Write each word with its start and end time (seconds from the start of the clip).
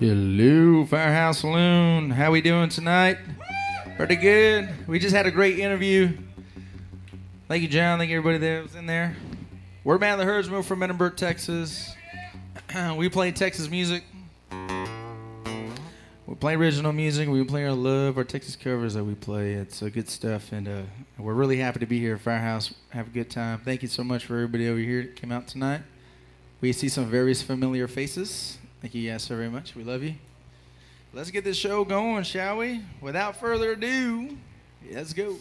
Hello, 0.00 0.86
Firehouse 0.86 1.40
Saloon. 1.40 2.10
How 2.10 2.30
we 2.30 2.40
doing 2.40 2.68
tonight? 2.68 3.18
Pretty 3.96 4.14
good. 4.14 4.68
We 4.86 5.00
just 5.00 5.12
had 5.12 5.26
a 5.26 5.30
great 5.32 5.58
interview. 5.58 6.16
Thank 7.48 7.62
you, 7.62 7.68
John. 7.68 7.98
Thank 7.98 8.12
you, 8.12 8.18
everybody 8.18 8.38
that 8.38 8.62
was 8.62 8.76
in 8.76 8.86
there. 8.86 9.16
We're 9.82 9.98
Man 9.98 10.12
of 10.12 10.20
the 10.20 10.24
Herdsman 10.24 10.62
from 10.62 10.84
Edinburg, 10.84 11.16
Texas. 11.16 11.96
we 12.96 13.08
play 13.08 13.32
Texas 13.32 13.68
music. 13.68 14.04
We 14.52 16.34
play 16.38 16.54
original 16.54 16.92
music. 16.92 17.28
We 17.28 17.42
play 17.42 17.64
our 17.64 17.72
love, 17.72 18.18
our 18.18 18.24
Texas 18.24 18.54
covers 18.54 18.94
that 18.94 19.02
we 19.02 19.16
play. 19.16 19.54
It's 19.54 19.82
uh, 19.82 19.88
good 19.88 20.08
stuff, 20.08 20.52
and 20.52 20.68
uh, 20.68 20.82
we're 21.18 21.34
really 21.34 21.56
happy 21.56 21.80
to 21.80 21.86
be 21.86 21.98
here 21.98 22.14
at 22.14 22.20
Firehouse. 22.20 22.72
Have 22.90 23.08
a 23.08 23.10
good 23.10 23.30
time. 23.30 23.62
Thank 23.64 23.82
you 23.82 23.88
so 23.88 24.04
much 24.04 24.26
for 24.26 24.34
everybody 24.34 24.68
over 24.68 24.78
here 24.78 25.02
that 25.02 25.16
came 25.16 25.32
out 25.32 25.48
tonight. 25.48 25.80
We 26.60 26.72
see 26.72 26.88
some 26.88 27.06
very 27.06 27.34
familiar 27.34 27.88
faces. 27.88 28.58
Thank 28.80 28.94
you 28.94 29.10
guys 29.10 29.24
so 29.24 29.34
very 29.34 29.50
much. 29.50 29.74
We 29.74 29.82
love 29.82 30.04
you. 30.04 30.14
Let's 31.12 31.30
get 31.32 31.42
this 31.42 31.56
show 31.56 31.84
going, 31.84 32.22
shall 32.22 32.58
we? 32.58 32.82
Without 33.00 33.40
further 33.40 33.72
ado, 33.72 34.36
let's 34.92 35.12
go. 35.12 35.36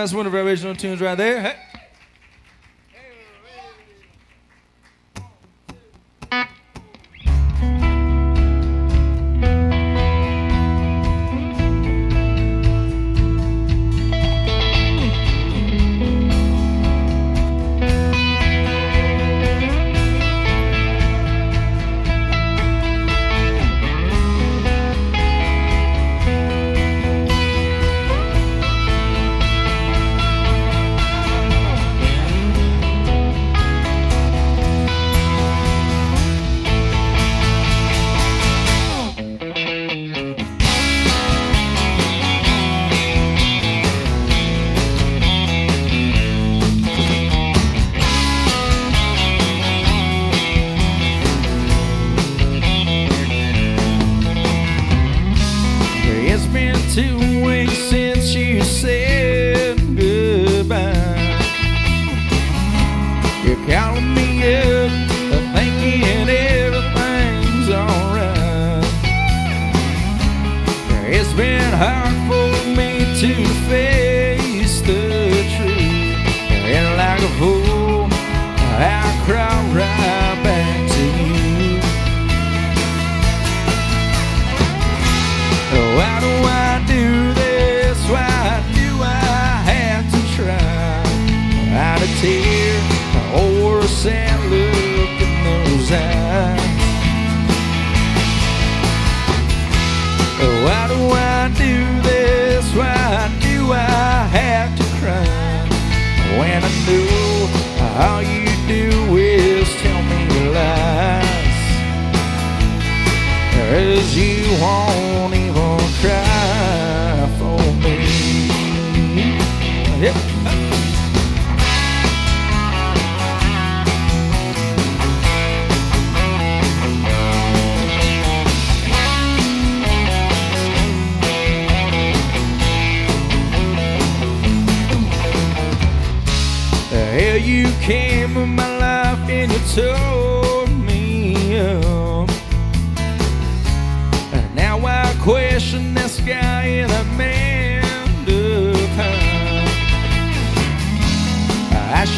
that's 0.00 0.14
one 0.14 0.26
of 0.26 0.34
our 0.34 0.40
original 0.40 0.74
tunes 0.74 0.98
right 1.00 1.14
there. 1.14 1.42
Hey. 1.42 1.56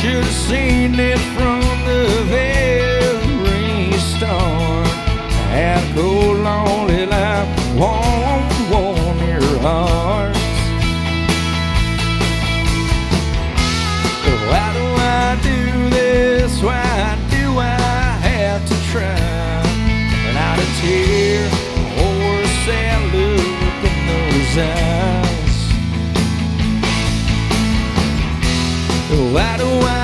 should 0.02 0.14
have 0.14 0.32
seen 0.32 0.98
it 0.98 1.16
from 1.32 1.51
why 29.32 29.56
do 29.56 29.64
I 29.64 30.01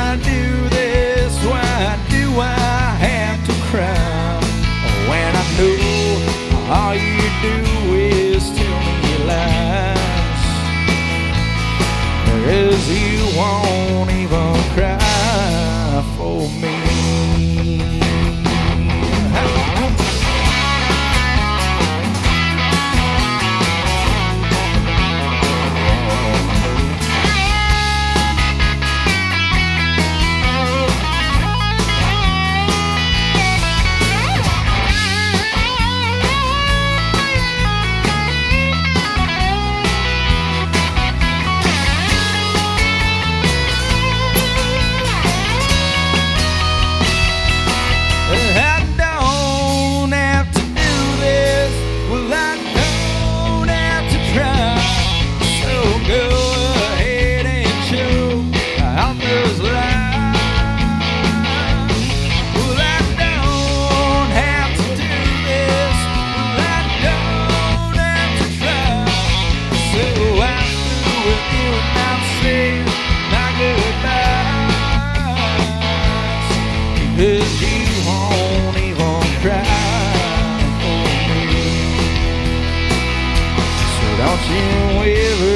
Dancing 84.28 84.98
with 84.98 85.47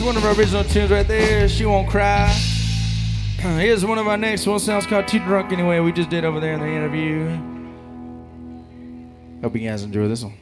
much. 0.00 0.06
One 0.06 0.16
of 0.16 0.24
our 0.24 0.34
original 0.34 0.64
tunes 0.64 0.90
right 0.90 1.06
there. 1.06 1.48
She 1.48 1.64
won't 1.64 1.88
cry. 1.88 2.30
Uh, 3.42 3.56
here's 3.58 3.84
one 3.84 3.98
of 3.98 4.06
our 4.06 4.16
next 4.16 4.46
one. 4.46 4.58
Sounds 4.58 4.86
called 4.86 5.06
Too 5.08 5.20
Drunk 5.20 5.52
Anyway. 5.52 5.78
We 5.80 5.92
just 5.92 6.10
did 6.10 6.24
over 6.24 6.40
there 6.40 6.54
in 6.54 6.60
the 6.60 6.66
interview. 6.66 7.28
Hope 9.42 9.54
you 9.54 9.68
guys 9.68 9.82
enjoy 9.84 10.08
this 10.08 10.24
one. 10.24 10.34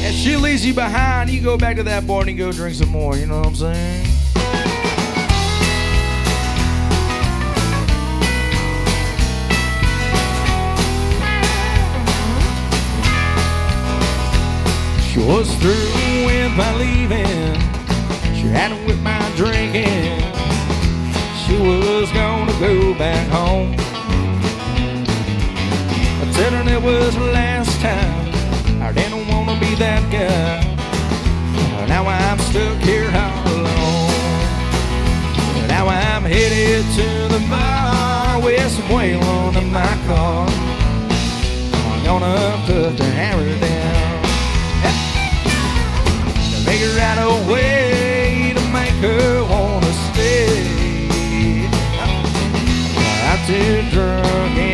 If 0.00 0.14
she 0.14 0.36
leaves 0.36 0.64
you 0.64 0.72
behind, 0.74 1.28
you 1.30 1.42
go 1.42 1.58
back 1.58 1.76
to 1.76 1.82
that 1.82 2.06
bar 2.06 2.22
and 2.22 2.30
you 2.30 2.36
go 2.36 2.50
drink 2.52 2.74
some 2.74 2.88
more. 2.88 3.16
You 3.16 3.26
know 3.26 3.38
what 3.38 3.48
I'm 3.48 3.54
saying? 3.54 4.07
She 15.18 15.24
was 15.24 15.52
through 15.56 16.26
with 16.26 16.52
my 16.56 16.76
leaving. 16.76 17.26
She 18.38 18.46
had 18.54 18.70
it 18.70 18.86
with 18.86 19.02
my 19.02 19.18
drinking. 19.34 20.22
She 21.42 21.56
was 21.58 22.08
gonna 22.12 22.52
go 22.60 22.94
back 22.94 23.26
home. 23.28 23.74
I 26.20 26.24
told 26.32 26.52
her 26.54 26.72
it 26.72 26.80
was 26.80 27.16
the 27.16 27.32
last 27.32 27.80
time. 27.80 28.28
I 28.80 28.92
didn't 28.92 29.26
wanna 29.26 29.58
be 29.58 29.74
that 29.74 30.04
guy. 30.12 30.62
Now 31.88 32.06
I'm 32.06 32.38
stuck 32.38 32.78
here 32.82 33.10
all 33.10 33.48
alone. 33.56 34.12
Now 35.66 35.88
I'm 35.88 36.22
headed 36.22 36.84
to 36.94 37.08
the 37.34 37.44
bar 37.50 38.40
with 38.40 38.70
some 38.70 38.84
Waylon 38.84 39.72
my 39.72 39.98
car. 40.06 40.46
I'm 41.90 42.04
gonna 42.04 42.62
put 42.66 42.96
the 42.96 43.04
hammer 43.04 43.58
down 43.58 43.67
out 46.98 47.18
a 47.18 47.52
way 47.52 48.52
to 48.54 48.60
make 48.72 48.94
her 49.06 49.44
wanna 49.44 49.92
stay. 50.10 51.68
I'm 53.30 53.46
too 53.46 53.90
drunk 53.90 54.67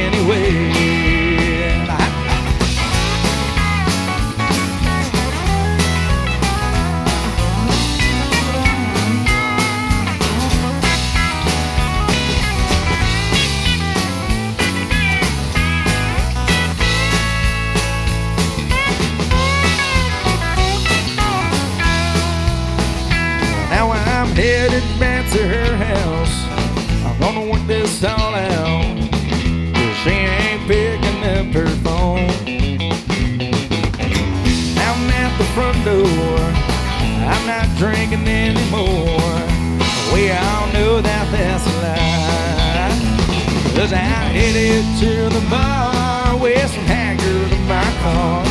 I 43.94 44.26
headed 44.34 44.84
to 45.00 45.28
the 45.34 45.46
bar 45.48 46.36
with 46.36 46.70
some 46.70 46.84
haggard 46.84 47.52
in 47.52 47.64
my 47.68 47.84
car. 48.02 48.44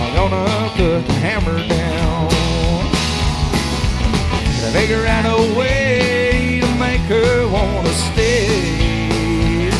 I'm 0.00 0.14
gonna 0.14 0.70
put 0.76 1.06
the 1.06 1.12
hammer 1.24 1.58
down. 1.68 2.28
To 4.60 4.66
figure 4.72 5.04
out 5.06 5.26
a 5.26 5.58
way 5.58 6.60
to 6.60 6.68
make 6.76 7.02
her 7.12 7.48
wanna 7.48 7.92
stay. 8.08 9.70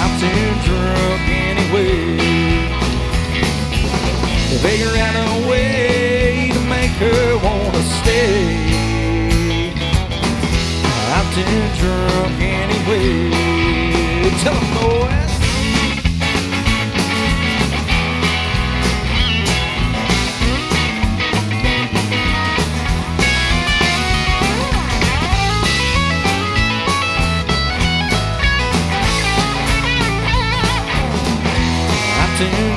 I'm 0.00 0.12
too 0.18 0.46
drunk 0.66 1.22
anyway. 1.30 2.18
To 4.50 4.56
figure 4.58 4.94
out 5.06 5.14
a 5.14 5.48
way 5.48 6.50
to 6.52 6.60
make 6.60 6.94
her 6.98 7.38
wanna 7.38 7.82
stay. 8.00 8.71
Too 11.34 11.40
drunk 11.78 12.42
anyway. 12.42 13.30
Tell 14.42 14.54
'em, 14.54 14.74
boys. 14.74 15.32
I'm 32.44 32.71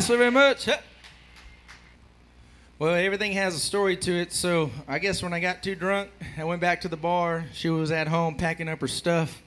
So 0.00 0.18
very 0.18 0.32
much. 0.32 0.68
Well, 2.80 2.94
everything 2.94 3.30
has 3.32 3.54
a 3.54 3.60
story 3.60 3.96
to 3.98 4.12
it, 4.12 4.32
so 4.32 4.70
I 4.88 4.98
guess 4.98 5.22
when 5.22 5.32
I 5.32 5.38
got 5.38 5.62
too 5.62 5.76
drunk, 5.76 6.10
I 6.36 6.42
went 6.42 6.60
back 6.60 6.80
to 6.80 6.88
the 6.88 6.96
bar. 6.96 7.44
She 7.52 7.70
was 7.70 7.92
at 7.92 8.08
home 8.08 8.34
packing 8.34 8.68
up 8.68 8.80
her 8.80 8.88
stuff, 8.88 9.40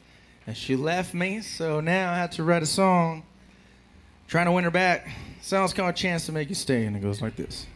and 0.48 0.56
she 0.56 0.78
left 0.78 1.14
me, 1.14 1.42
so 1.42 1.82
now 1.82 2.14
I 2.14 2.18
had 2.18 2.32
to 2.34 2.44
write 2.44 2.64
a 2.64 2.66
song 2.66 3.24
trying 4.30 4.46
to 4.46 4.54
win 4.54 4.64
her 4.64 4.72
back. 4.72 5.10
Song's 5.42 5.74
called 5.74 5.90
a 5.90 5.94
Chance 5.94 6.28
to 6.28 6.32
Make 6.32 6.48
You 6.48 6.56
Stay, 6.56 6.86
and 6.86 6.96
it 6.96 7.02
goes 7.02 7.22
like 7.22 7.36
this. 7.36 7.68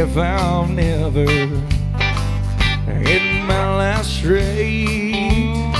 If 0.00 0.16
I'm 0.16 0.76
never 0.76 1.26
hitting 2.86 3.46
my 3.46 3.76
last 3.76 4.18
straight, 4.18 5.74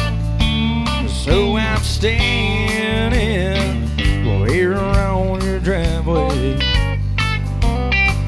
so 1.07 1.57
I'm 1.57 1.81
standing 1.85 3.87
here 4.49 4.75
on 4.75 5.41
your 5.43 5.61
driveway, 5.61 6.59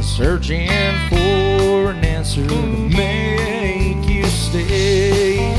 searching 0.01 0.69
for 1.09 1.91
an 1.91 2.05
answer 2.05 2.47
to 2.47 2.89
make 2.89 4.09
you 4.09 4.27
stay. 4.27 5.53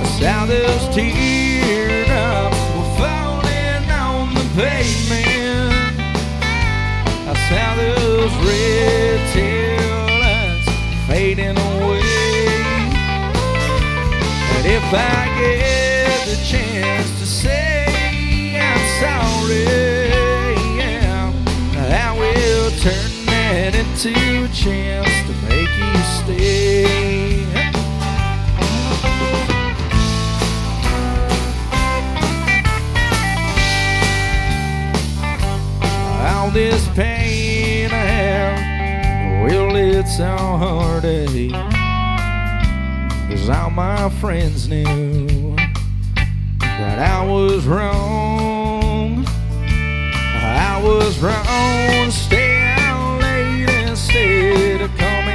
I 0.00 0.04
saw 0.18 0.46
those 0.46 0.88
teardrops 0.94 1.29
fading 11.30 11.56
away. 11.56 12.00
And 14.56 14.66
if 14.66 14.82
I 14.92 15.26
get 15.38 16.26
the 16.26 16.36
chance 16.44 17.08
to 17.20 17.26
say 17.26 18.56
I'm 18.58 18.84
sorry, 19.00 19.64
yeah, 20.78 21.32
I 21.76 22.18
will 22.18 22.70
turn 22.80 23.10
that 23.26 23.74
into 23.74 24.10
a 24.44 24.48
chance 24.48 25.12
to 25.26 25.32
make 25.48 25.72
you 25.78 25.94
stay. 26.18 27.00
all 36.22 36.50
this 36.50 36.88
pain 36.96 37.29
it's 40.00 40.18
all 40.18 40.56
heartache. 40.56 41.52
Cause 43.28 43.50
all 43.50 43.68
my 43.68 44.08
friends 44.18 44.66
knew 44.66 45.54
that 46.58 46.98
I 46.98 47.26
was 47.26 47.66
wrong. 47.66 49.26
I 49.26 50.80
was 50.82 51.18
wrong 51.18 52.10
stay 52.10 52.74
out 52.78 53.20
late 53.20 53.68
instead 53.88 54.80
of 54.80 54.90
coming 54.96 55.29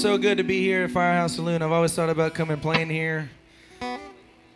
so 0.00 0.16
good 0.16 0.38
to 0.38 0.44
be 0.44 0.62
here 0.62 0.84
at 0.84 0.90
Firehouse 0.90 1.34
Saloon. 1.34 1.60
I've 1.60 1.72
always 1.72 1.92
thought 1.92 2.08
about 2.08 2.32
coming 2.32 2.58
playing 2.58 2.88
here. 2.88 3.28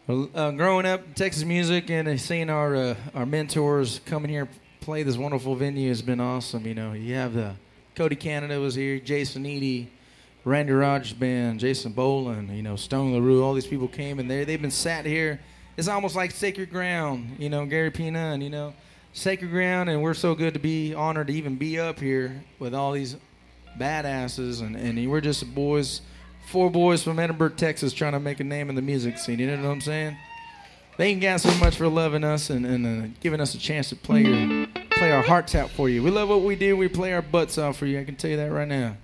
Uh, 0.09 0.51
growing 0.53 0.87
up, 0.87 1.15
Texas 1.15 1.45
music 1.45 1.91
and 1.91 2.19
seeing 2.19 2.49
our 2.49 2.75
uh, 2.75 2.95
our 3.15 3.27
mentors 3.27 4.01
coming 4.07 4.31
here 4.31 4.49
play 4.81 5.03
this 5.03 5.19
wonderful 5.19 5.55
venue 5.55 5.91
has 5.91 6.01
been 6.01 6.19
awesome. 6.19 6.67
You 6.67 6.75
know, 6.75 6.95
you 6.95 7.15
have 7.17 7.35
the 7.35 7.57
Cody 7.95 8.17
Canada 8.17 8.59
was 8.59 8.75
here, 8.75 8.99
Jason 8.99 9.45
Eady, 9.45 9.91
Randy 10.47 10.73
Rogers 10.73 11.13
Band, 11.13 11.61
Jason 11.61 11.93
Boland, 11.93 12.49
you 12.49 12.63
know, 12.63 12.77
Stoney 12.77 13.13
LaRue. 13.13 13.45
All 13.45 13.53
these 13.53 13.67
people 13.67 13.87
came 13.87 14.21
and 14.21 14.31
they 14.31 14.45
they've 14.45 14.63
been 14.63 14.71
sat 14.71 15.05
here. 15.05 15.41
It's 15.77 15.89
almost 15.89 16.17
like 16.17 16.31
sacred 16.31 16.71
ground. 16.71 17.37
You 17.39 17.51
know, 17.51 17.67
Gary 17.67 17.91
P. 17.91 18.11
Nunn 18.11 18.33
and 18.33 18.43
you 18.43 18.49
know, 18.49 18.73
sacred 19.13 19.51
ground, 19.51 19.91
and 19.91 20.01
we're 20.01 20.15
so 20.15 20.35
good 20.35 20.55
to 20.55 20.61
be 20.61 20.95
honored 20.95 21.27
to 21.27 21.35
even 21.35 21.57
be 21.57 21.79
up 21.79 22.01
here 22.01 22.43
with 22.59 22.75
all 22.75 22.93
these 22.93 23.17
badasses, 23.79 24.61
and, 24.61 24.77
and 24.77 25.11
we're 25.11 25.21
just 25.21 25.55
boys, 25.55 26.01
four 26.47 26.71
boys 26.71 27.03
from 27.03 27.19
Edinburg, 27.19 27.57
Texas, 27.57 27.93
trying 27.93 28.13
to 28.13 28.21
make 28.21 28.41
a 28.41 28.45
name 28.45 28.69
in 28.69 28.75
the 28.75 28.83
music 28.83 29.19
scene. 29.19 29.39
You 29.39 29.57
know 29.57 29.63
what 29.63 29.73
I'm 29.73 29.81
saying? 29.81 30.17
Thank 30.97 31.17
you 31.17 31.21
guys 31.29 31.43
so 31.43 31.53
much 31.55 31.77
for 31.77 31.89
loving 31.89 32.23
us 32.23 32.51
and, 32.51 32.65
and 32.65 32.87
uh, 32.87 33.09
giving 33.21 33.41
us 33.41 33.55
a 33.55 33.59
chance 33.59 33.89
to 33.89 33.97
play 33.97 34.23
your, 34.23 34.67
play 34.91 35.11
our 35.11 35.23
hearts 35.23 35.57
out 35.57 35.71
for 35.71 35.89
you. 35.89 36.03
We 36.03 36.11
love 36.11 36.29
what 36.29 36.43
we 36.43 36.55
do. 36.55 36.77
We 36.77 36.87
play 36.87 37.13
our 37.13 37.23
butts 37.23 37.59
off 37.59 37.79
for 37.79 37.87
you. 37.87 37.99
I 37.99 38.05
can 38.05 38.15
tell 38.15 38.31
you 38.31 38.37
that 38.37 38.53
right 38.53 38.69
now. 38.69 38.97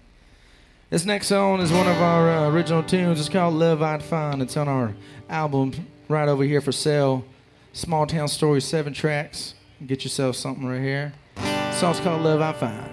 This 0.89 1.05
next 1.05 1.29
song 1.29 1.61
is 1.61 1.73
one 1.73 1.89
of 1.89 2.01
our 2.01 2.31
uh, 2.31 2.51
original 2.51 2.83
tunes. 2.83 3.19
It's 3.19 3.29
called 3.29 3.55
Love 3.55 3.83
I'd 3.83 4.03
Find. 4.03 4.41
It's 4.43 4.57
on 4.57 4.69
our 4.69 4.95
album 5.29 5.73
right 6.09 6.29
over 6.29 6.45
here 6.45 6.61
for 6.61 6.73
sale. 6.73 7.25
Small 7.73 8.07
Town 8.07 8.29
Story, 8.29 8.61
seven 8.61 8.93
tracks. 8.93 9.55
Get 9.87 10.05
yourself 10.05 10.37
something 10.37 10.67
right 10.67 10.81
here. 10.81 11.13
Song's 11.75 12.01
called 12.01 12.23
Love 12.23 12.41
I 12.41 12.53
Find. 12.53 12.90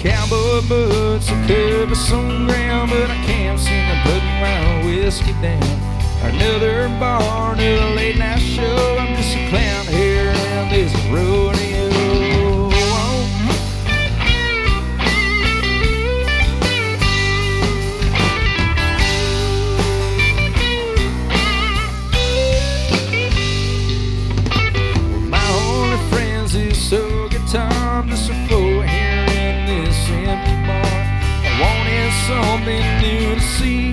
Cowboy 0.00 0.66
boots 0.66 1.26
that 1.26 1.46
cover 1.46 1.94
some 1.94 2.46
ground, 2.46 2.90
but 2.90 3.10
I 3.10 3.16
can't 3.26 3.60
seem 3.60 3.84
to 3.84 3.96
put 4.08 4.22
my 4.40 4.86
whiskey 4.86 5.34
down. 5.42 5.62
Another 6.22 6.88
bar, 6.98 7.52
another 7.52 7.94
late 7.94 8.16
night 8.16 8.38
show. 8.38 8.96
I'm 8.98 9.14
just 9.14 9.36
a 9.36 9.48
clown 9.50 9.86
here 9.88 10.28
around 10.28 10.70
this 10.70 10.94
rodeo. 11.12 11.69
Something 32.30 32.86
new 33.02 33.34
to 33.34 33.44
see. 33.56 33.92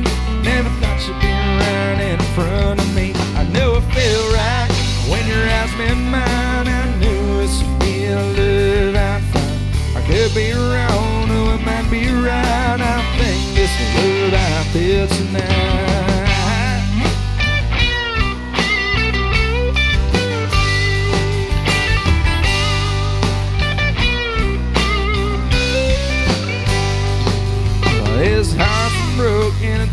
Never 0.49 0.69
thought 0.79 0.99
you'd 1.05 1.21
be 1.25 1.33
right 1.61 1.99
in 2.11 2.19
front 2.35 2.79
of 2.79 2.89
me. 2.95 3.07
I 3.41 3.43
know 3.53 3.69
it 3.79 3.85
felt 3.93 4.25
right 4.37 4.69
when 5.09 5.23
your 5.31 5.43
eyes 5.57 5.73
met 5.79 5.97
mine. 6.15 6.67
I 6.81 6.83
knew 6.99 7.23
this 7.41 7.55
would 7.63 7.79
be 7.79 7.95
love 8.13 8.95
I'd 8.95 9.23
find. 9.33 9.59
I 9.97 10.01
could 10.09 10.31
be 10.35 10.51
wrong, 10.53 11.25
or 11.39 11.55
it 11.55 11.63
might 11.69 11.87
be 11.89 12.03
right. 12.27 12.81
I 12.95 12.97
think 13.17 13.41
this 13.57 13.73
is 13.83 13.91
love 14.05 14.33
I 14.33 14.63
feel 14.73 15.07
tonight. 15.17 15.86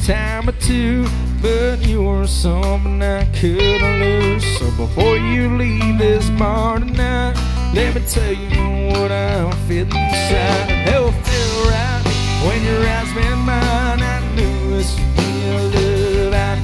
Time 0.04 0.46
or 0.46 0.52
two, 0.60 1.06
but 1.40 1.80
you 1.86 2.02
were 2.02 2.26
something 2.26 3.00
I 3.00 3.24
couldn't 3.36 4.00
lose. 4.00 4.44
So 4.58 4.66
before 4.72 5.16
you 5.16 5.56
leave 5.56 5.96
this 5.96 6.28
bar 6.30 6.78
tonight, 6.78 7.32
let 7.72 7.94
me 7.94 8.02
tell 8.06 8.32
you 8.32 8.92
what 8.92 9.10
I'm 9.10 9.50
feeling 9.66 9.96
inside. 9.96 10.68
Hell 10.84 11.10
feel 11.10 11.70
right 11.70 12.02
When 12.44 12.62
your 12.64 12.86
eyes 12.86 13.14
met 13.14 13.36
mine, 13.36 14.02
I 14.02 14.20
knew 14.36 14.76
this 14.76 14.94
would 14.94 15.16
be 15.16 15.30
a 15.48 16.28
love 16.28 16.34
I'd. 16.34 16.60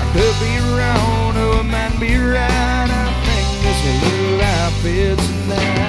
I 0.00 0.04
could 0.14 0.36
be 0.40 0.56
wrong, 0.72 1.36
or 1.36 1.60
I 1.60 1.62
might 1.62 2.00
be 2.00 2.16
right. 2.16 2.88
I 2.88 3.04
think 3.26 3.48
this 3.64 3.80
is 3.84 4.00
love 4.08 4.40
I 4.40 4.70
feel 4.82 5.16
tonight. 5.16 5.81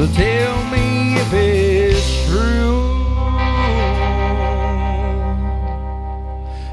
So 0.00 0.06
tell 0.14 0.64
me 0.70 1.18
if 1.18 1.30
it's 1.34 2.26
true. 2.26 2.80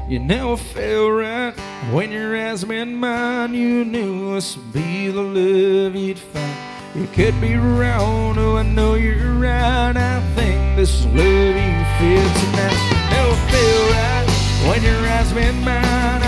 You 0.08 0.18
never 0.18 0.56
felt 0.56 1.12
right 1.12 1.52
when 1.92 2.10
your 2.10 2.34
eyes 2.34 2.64
met 2.64 2.88
mine. 2.88 3.52
You 3.52 3.84
knew 3.84 4.32
this 4.32 4.56
would 4.56 4.72
be 4.72 5.10
the 5.10 5.20
love 5.20 5.94
you'd 5.94 6.18
find. 6.18 6.56
You 6.94 7.06
could 7.08 7.38
be 7.38 7.56
wrong, 7.56 8.38
oh, 8.38 8.56
I 8.56 8.62
know 8.62 8.94
you're 8.94 9.34
right. 9.34 9.94
I 9.94 10.22
think 10.34 10.76
this 10.76 11.00
is 11.00 11.04
love 11.04 11.16
you 11.18 11.84
feel 11.98 12.28
tonight. 12.40 12.78
Never 13.10 13.36
felt 13.50 13.90
right 13.92 14.26
when 14.70 14.82
your 14.82 15.06
eyes 15.06 15.34
met 15.34 15.54
mine. 15.66 16.27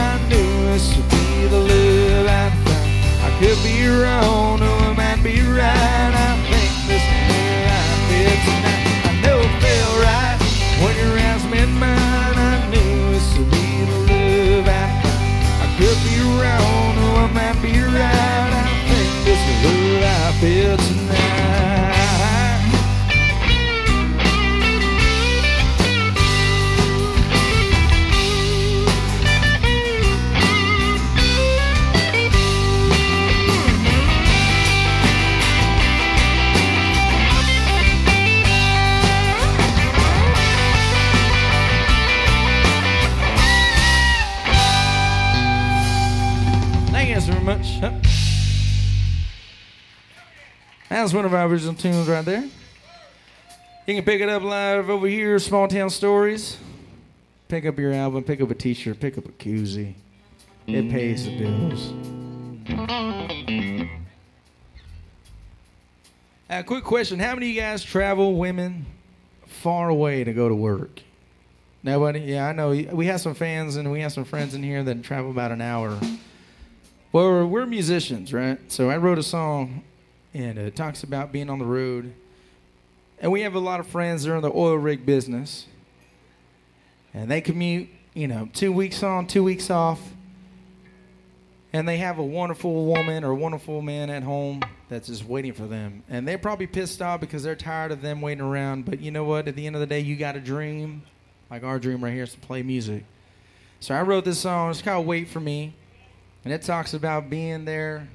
Could 3.40 3.62
be 3.62 3.86
wrong, 3.88 4.60
oh, 4.60 4.92
I 4.92 4.92
might 4.92 5.24
be 5.24 5.40
right. 5.40 6.12
I 6.12 6.36
think 6.44 6.72
this 6.84 7.00
is 7.00 7.24
love 7.32 7.72
I 7.72 7.96
feel 8.04 8.36
tonight. 8.44 8.84
I 9.08 9.16
never 9.24 9.48
felt 9.64 9.94
right 10.04 10.36
when 10.82 10.94
your 11.00 11.16
eyes 11.16 11.44
met 11.48 11.70
mine. 11.80 12.36
I 12.36 12.68
knew 12.68 13.16
this 13.16 13.38
would 13.38 13.50
be 13.50 13.68
the 13.88 13.96
love 14.12 14.68
I'd. 14.68 14.92
I 15.56 15.72
could 15.78 15.98
be 16.04 16.20
wrong, 16.36 16.92
or 17.00 17.16
I 17.16 17.32
might 17.32 17.56
be 17.62 17.80
right. 17.80 18.52
I 18.52 18.68
think 18.84 19.08
this 19.24 19.40
is 19.40 19.58
love 19.64 20.04
I 20.04 20.32
feel 20.36 20.76
tonight. 20.76 21.09
That 50.90 51.04
was 51.04 51.14
one 51.14 51.24
of 51.24 51.32
our 51.32 51.46
original 51.46 51.74
tunes 51.74 52.08
right 52.08 52.24
there. 52.24 52.42
You 53.86 53.94
can 53.94 54.04
pick 54.04 54.20
it 54.20 54.28
up 54.28 54.42
live 54.42 54.90
over 54.90 55.06
here, 55.06 55.38
Small 55.38 55.68
Town 55.68 55.88
Stories. 55.88 56.58
Pick 57.46 57.64
up 57.64 57.78
your 57.78 57.92
album, 57.92 58.24
pick 58.24 58.40
up 58.40 58.50
a 58.50 58.54
t-shirt, 58.54 58.98
pick 58.98 59.16
up 59.16 59.26
a 59.26 59.32
koozie. 59.32 59.94
It 60.66 60.90
pays 60.90 61.26
the 61.26 61.38
bills. 61.38 61.92
A 66.48 66.64
quick 66.64 66.82
question. 66.82 67.20
How 67.20 67.34
many 67.34 67.50
of 67.50 67.54
you 67.54 67.60
guys 67.60 67.84
travel 67.84 68.34
women 68.34 68.84
far 69.46 69.90
away 69.90 70.24
to 70.24 70.32
go 70.32 70.48
to 70.48 70.54
work? 70.56 71.02
Nobody? 71.84 72.18
Yeah, 72.18 72.48
I 72.48 72.52
know. 72.52 72.70
We 72.70 73.06
have 73.06 73.20
some 73.20 73.34
fans 73.34 73.76
and 73.76 73.92
we 73.92 74.00
have 74.00 74.12
some 74.12 74.24
friends 74.24 74.54
in 74.54 74.62
here 74.64 74.82
that 74.82 75.04
travel 75.04 75.30
about 75.30 75.52
an 75.52 75.60
hour. 75.60 75.96
Well, 77.12 77.46
we're 77.46 77.66
musicians, 77.66 78.32
right? 78.32 78.58
So 78.72 78.90
I 78.90 78.96
wrote 78.96 79.18
a 79.18 79.22
song 79.22 79.84
and 80.32 80.58
it 80.58 80.76
talks 80.76 81.02
about 81.02 81.32
being 81.32 81.50
on 81.50 81.58
the 81.58 81.64
road. 81.64 82.12
And 83.20 83.32
we 83.32 83.42
have 83.42 83.54
a 83.54 83.60
lot 83.60 83.80
of 83.80 83.86
friends 83.86 84.22
that 84.22 84.32
are 84.32 84.36
in 84.36 84.42
the 84.42 84.52
oil 84.52 84.76
rig 84.76 85.04
business. 85.04 85.66
And 87.12 87.30
they 87.30 87.40
commute, 87.40 87.88
you 88.14 88.28
know, 88.28 88.48
two 88.52 88.72
weeks 88.72 89.02
on, 89.02 89.26
two 89.26 89.42
weeks 89.42 89.70
off. 89.70 90.00
And 91.72 91.86
they 91.86 91.98
have 91.98 92.18
a 92.18 92.24
wonderful 92.24 92.86
woman 92.86 93.24
or 93.24 93.34
wonderful 93.34 93.82
man 93.82 94.10
at 94.10 94.22
home 94.22 94.60
that's 94.88 95.06
just 95.08 95.24
waiting 95.24 95.52
for 95.52 95.66
them. 95.66 96.02
And 96.08 96.26
they're 96.26 96.38
probably 96.38 96.66
pissed 96.66 97.00
off 97.02 97.20
because 97.20 97.42
they're 97.42 97.54
tired 97.54 97.92
of 97.92 98.02
them 98.02 98.20
waiting 98.20 98.42
around. 98.42 98.86
But 98.86 99.00
you 99.00 99.10
know 99.10 99.24
what? 99.24 99.46
At 99.46 99.54
the 99.54 99.66
end 99.66 99.76
of 99.76 99.80
the 99.80 99.86
day, 99.86 100.00
you 100.00 100.16
got 100.16 100.36
a 100.36 100.40
dream. 100.40 101.02
Like 101.50 101.62
our 101.62 101.78
dream 101.78 102.02
right 102.02 102.12
here 102.12 102.24
is 102.24 102.32
to 102.32 102.40
play 102.40 102.62
music. 102.62 103.04
So 103.80 103.94
I 103.94 104.02
wrote 104.02 104.24
this 104.24 104.38
song. 104.38 104.70
It's 104.70 104.82
called 104.82 105.06
Wait 105.06 105.28
for 105.28 105.40
Me. 105.40 105.74
And 106.44 106.52
it 106.52 106.62
talks 106.62 106.94
about 106.94 107.28
being 107.28 107.64
there 107.64 108.08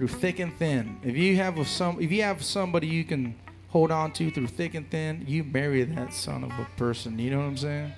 through 0.00 0.08
thick 0.08 0.38
and 0.38 0.56
thin. 0.56 0.98
If 1.04 1.14
you 1.14 1.36
have 1.36 1.68
some 1.68 2.00
if 2.00 2.10
you 2.10 2.22
have 2.22 2.42
somebody 2.42 2.86
you 2.86 3.04
can 3.04 3.34
hold 3.68 3.90
on 3.90 4.12
to 4.12 4.30
through 4.30 4.46
thick 4.46 4.74
and 4.74 4.90
thin, 4.90 5.26
you 5.28 5.44
marry 5.44 5.84
that 5.84 6.14
son 6.14 6.42
of 6.42 6.50
a 6.52 6.66
person. 6.78 7.18
You 7.18 7.30
know 7.30 7.40
what 7.40 7.44
I'm 7.44 7.56
saying? 7.58 7.92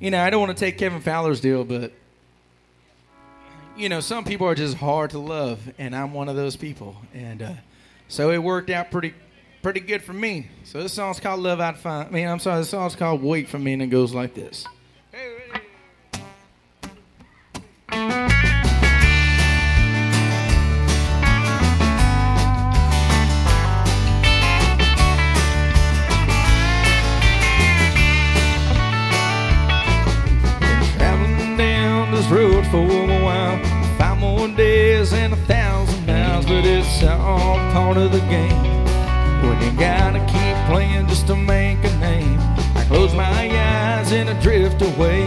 You 0.00 0.10
know, 0.10 0.22
I 0.22 0.30
don't 0.30 0.40
want 0.40 0.56
to 0.56 0.58
take 0.58 0.78
Kevin 0.78 1.02
Fowler's 1.02 1.38
deal, 1.38 1.64
but 1.64 1.92
you 3.76 3.90
know, 3.90 4.00
some 4.00 4.24
people 4.24 4.46
are 4.46 4.54
just 4.54 4.78
hard 4.78 5.10
to 5.10 5.18
love, 5.18 5.60
and 5.76 5.94
I'm 5.94 6.14
one 6.14 6.30
of 6.30 6.36
those 6.36 6.56
people. 6.56 6.96
And 7.12 7.42
uh, 7.42 7.52
so 8.08 8.30
it 8.30 8.38
worked 8.38 8.70
out 8.70 8.90
pretty 8.90 9.12
pretty 9.60 9.80
good 9.80 10.02
for 10.02 10.14
me. 10.14 10.48
So 10.64 10.82
this 10.82 10.94
song's 10.94 11.20
called 11.20 11.40
Love 11.40 11.60
I'd 11.60 11.76
Find. 11.76 12.08
I 12.08 12.10
mean, 12.10 12.26
I'm 12.26 12.38
sorry, 12.38 12.60
this 12.60 12.70
song's 12.70 12.96
called 12.96 13.22
Wait 13.22 13.50
for 13.50 13.58
Me, 13.58 13.74
and 13.74 13.82
it 13.82 13.88
goes 13.88 14.14
like 14.14 14.32
this. 14.32 14.66
This 32.26 32.32
road 32.32 32.66
for 32.66 32.78
a 32.78 33.24
while. 33.24 33.58
Five 33.98 34.18
more 34.18 34.48
days 34.48 35.12
and 35.12 35.32
a 35.32 35.36
thousand 35.36 36.06
miles, 36.06 36.46
but 36.46 36.64
it's 36.64 37.02
all 37.04 37.56
part 37.72 37.96
of 37.96 38.12
the 38.12 38.20
game. 38.20 38.84
When 39.42 39.60
you 39.62 39.78
gotta 39.78 40.20
keep 40.20 40.56
playing 40.70 41.06
just 41.08 41.26
to 41.28 41.36
make 41.36 41.78
a 41.84 41.96
name. 41.98 42.38
I 42.74 42.84
close 42.88 43.14
my 43.14 43.24
eyes 43.24 44.12
and 44.12 44.28
I 44.28 44.40
drift 44.40 44.82
away. 44.82 45.24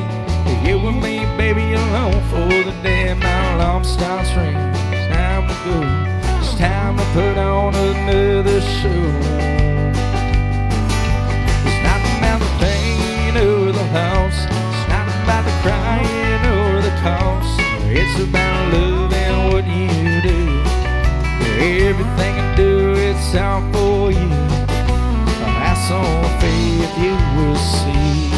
You 0.65 0.79
with 0.79 0.95
me, 0.95 1.25
baby, 1.38 1.73
alone 1.73 2.21
for 2.29 2.47
the 2.47 2.75
day 2.83 3.13
my 3.13 3.53
alarm 3.55 3.83
starts 3.83 4.29
ringing. 4.35 4.55
It's 4.91 5.07
time 5.15 5.47
to 5.47 5.55
go. 5.65 5.77
It's 6.39 6.55
time 6.57 6.97
to 6.97 7.03
put 7.13 7.38
on 7.38 7.75
another 7.75 8.62
show. 8.62 9.03
It's 11.65 11.81
not 11.88 12.01
about 12.17 12.39
the 12.39 12.51
pain 12.59 13.38
or 13.38 13.71
the 13.71 13.85
loss. 13.93 14.45
It's 14.45 14.89
not 14.89 15.07
about 15.23 15.45
the 15.45 15.51
crying. 15.62 16.19
It's 17.91 18.19
about 18.19 18.71
loving 18.71 19.52
what 19.52 19.65
you 19.65 20.21
do. 20.21 20.39
Everything 21.88 22.36
I 22.39 22.54
do, 22.56 22.93
it's 22.93 23.36
all 23.36 23.62
for 23.73 24.12
you. 24.12 24.30
That's 25.39 25.89
on 25.89 26.39
faith 26.39 26.97
you 26.99 27.17
will 27.36 27.56
see. 27.56 28.30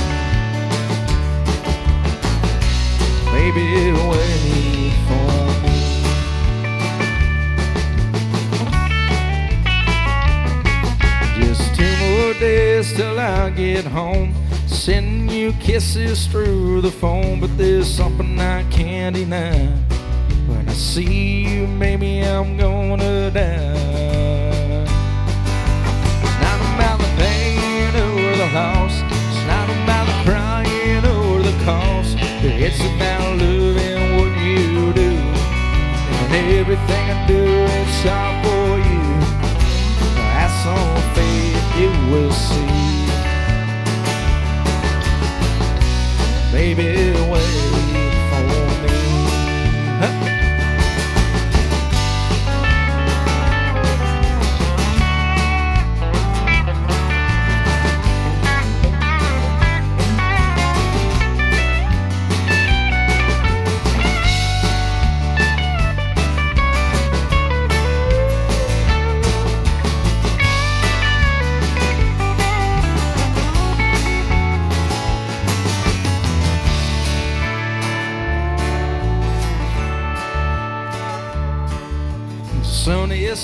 Baby, 3.33 3.91
wait 3.91 4.93
for 5.07 5.43
me. 5.63 5.79
Just 11.35 11.75
two 11.75 11.93
more 11.99 12.33
days 12.35 12.93
till 12.93 13.19
I 13.19 13.49
get 13.49 13.83
home. 13.83 14.33
Sending 14.81 15.29
you 15.29 15.53
kisses 15.59 16.25
through 16.25 16.81
the 16.81 16.89
phone, 16.89 17.39
but 17.39 17.55
there's 17.55 17.87
something 17.87 18.39
I 18.39 18.63
can't 18.71 19.15
deny. 19.15 19.67
When 20.47 20.67
I 20.67 20.73
see 20.73 21.47
you, 21.47 21.67
maybe 21.67 22.21
I'm 22.21 22.57
gonna 22.57 23.29
die. 23.29 23.75
It's 26.23 26.37
not 26.41 26.59
about 26.73 26.97
the 26.97 27.13
pain 27.21 27.93
or 27.93 28.35
the 28.37 28.49
loss, 28.55 29.03
it's 29.05 29.45
not 29.45 29.69
about 29.69 30.07
the 30.07 30.17
crying 30.31 31.05
or 31.05 31.43
the 31.43 31.53
cost. 31.63 32.17
It's 32.41 32.79
about 32.79 33.37
loving 33.37 34.17
what 34.17 34.33
you 34.41 34.93
do, 34.93 35.11
and 36.33 36.57
everything 36.57 37.05
I 37.11 37.27
do, 37.27 37.43
it's 37.77 38.05
all 38.07 38.33
for 38.41 38.79
you. 38.89 39.09
That's 40.33 40.65
all 40.65 40.97
faith 41.13 41.79
you 41.79 41.91
will 42.11 42.31
see. 42.31 42.80
Baby, 46.73 47.10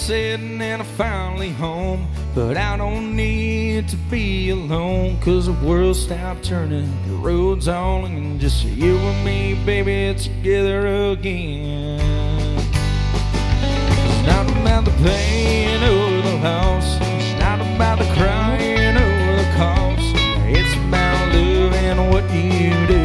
setting 0.07 0.61
and 0.61 0.81
I'm 0.81 0.87
finally 0.95 1.49
home. 1.49 2.07
But 2.33 2.55
I 2.55 2.77
don't 2.77 3.13
need 3.13 3.89
to 3.89 3.97
be 4.09 4.51
alone, 4.51 5.19
cause 5.19 5.47
the 5.47 5.67
world 5.67 5.97
stopped 5.97 6.45
turning, 6.45 6.89
the 7.07 7.15
road's 7.15 7.67
all 7.67 8.05
and 8.05 8.39
just 8.39 8.63
you 8.63 8.95
and 8.97 9.25
me, 9.25 9.55
baby, 9.65 9.91
it's 10.05 10.27
together 10.27 11.11
again. 11.11 11.99
It's 13.99 14.25
not 14.25 14.49
about 14.61 14.85
the 14.85 14.91
pain 15.03 15.83
or 15.83 16.21
the 16.21 16.35
loss, 16.41 16.97
it's 17.01 17.39
not 17.41 17.59
about 17.59 17.99
the 17.99 18.05
crying 18.15 18.95
or 18.95 19.35
the 19.41 19.49
cost. 19.57 20.15
It's 20.47 20.73
about 20.87 21.35
loving 21.35 22.11
what 22.11 22.23
you 22.31 22.71
do. 22.87 23.03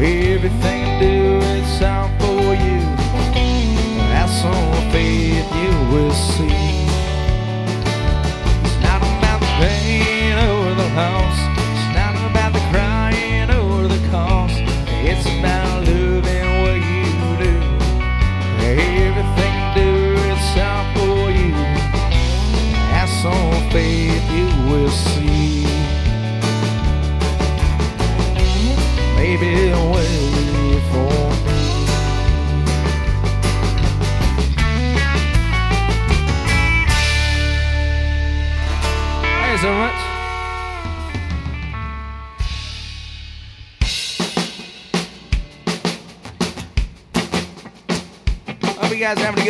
Everything 0.00 0.84
I 0.84 1.00
do, 1.00 1.40
it's 1.42 1.82
all 1.82 2.13
will 5.94 6.10
see. 6.10 6.53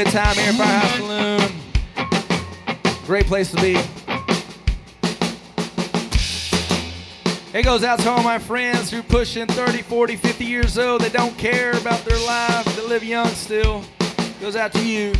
Good 0.04 0.12
time 0.12 0.34
here 0.36 0.50
at 0.50 0.54
Firehouse 0.56 0.96
Saloon. 0.96 1.40
Great 3.06 3.26
place 3.26 3.50
to 3.50 3.56
be. 3.60 3.78
It 7.56 7.62
goes 7.64 7.84
out 7.84 8.00
to 8.00 8.10
all 8.10 8.22
my 8.22 8.38
friends 8.38 8.90
who 8.90 9.02
pushing 9.02 9.46
30, 9.46 9.82
40, 9.82 10.16
50 10.16 10.44
years 10.44 10.76
old 10.76 11.00
They 11.02 11.08
don't 11.08 11.38
care 11.38 11.70
about 11.70 12.04
their 12.04 12.18
life, 12.26 12.64
They 12.76 12.82
live 12.86 13.04
young 13.04 13.28
still. 13.28 13.84
Goes 14.40 14.56
out 14.56 14.72
to 14.72 14.84
you. 14.84 15.14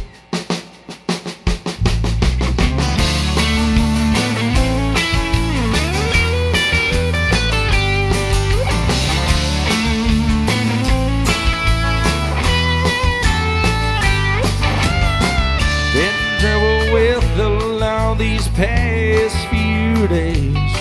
These 18.24 18.48
past 18.48 19.37
few 19.48 20.08
days. 20.08 20.72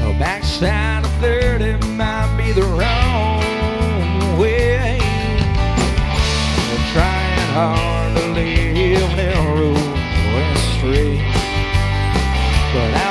Oh, 0.00 0.14
a 0.14 0.18
backside 0.18 1.04
of 1.04 1.10
30 1.20 1.86
might 1.92 2.34
be 2.38 2.52
the 2.52 2.66
wrong 2.78 4.38
way. 4.40 4.98
We're 6.68 6.88
trying 6.96 7.48
hard 7.58 8.16
to 8.16 8.24
live 8.32 9.10
narrow 9.14 9.74
and 10.40 10.58
straight. 10.72 11.20
But 12.72 12.90
I'll 12.94 13.05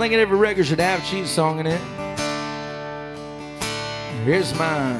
I 0.00 0.02
think 0.04 0.14
every 0.14 0.38
record 0.38 0.64
should 0.64 0.80
have 0.80 1.02
a 1.02 1.06
cheat 1.06 1.26
song 1.26 1.58
in 1.60 1.66
it. 1.66 1.78
Here's 4.24 4.58
mine. 4.58 4.98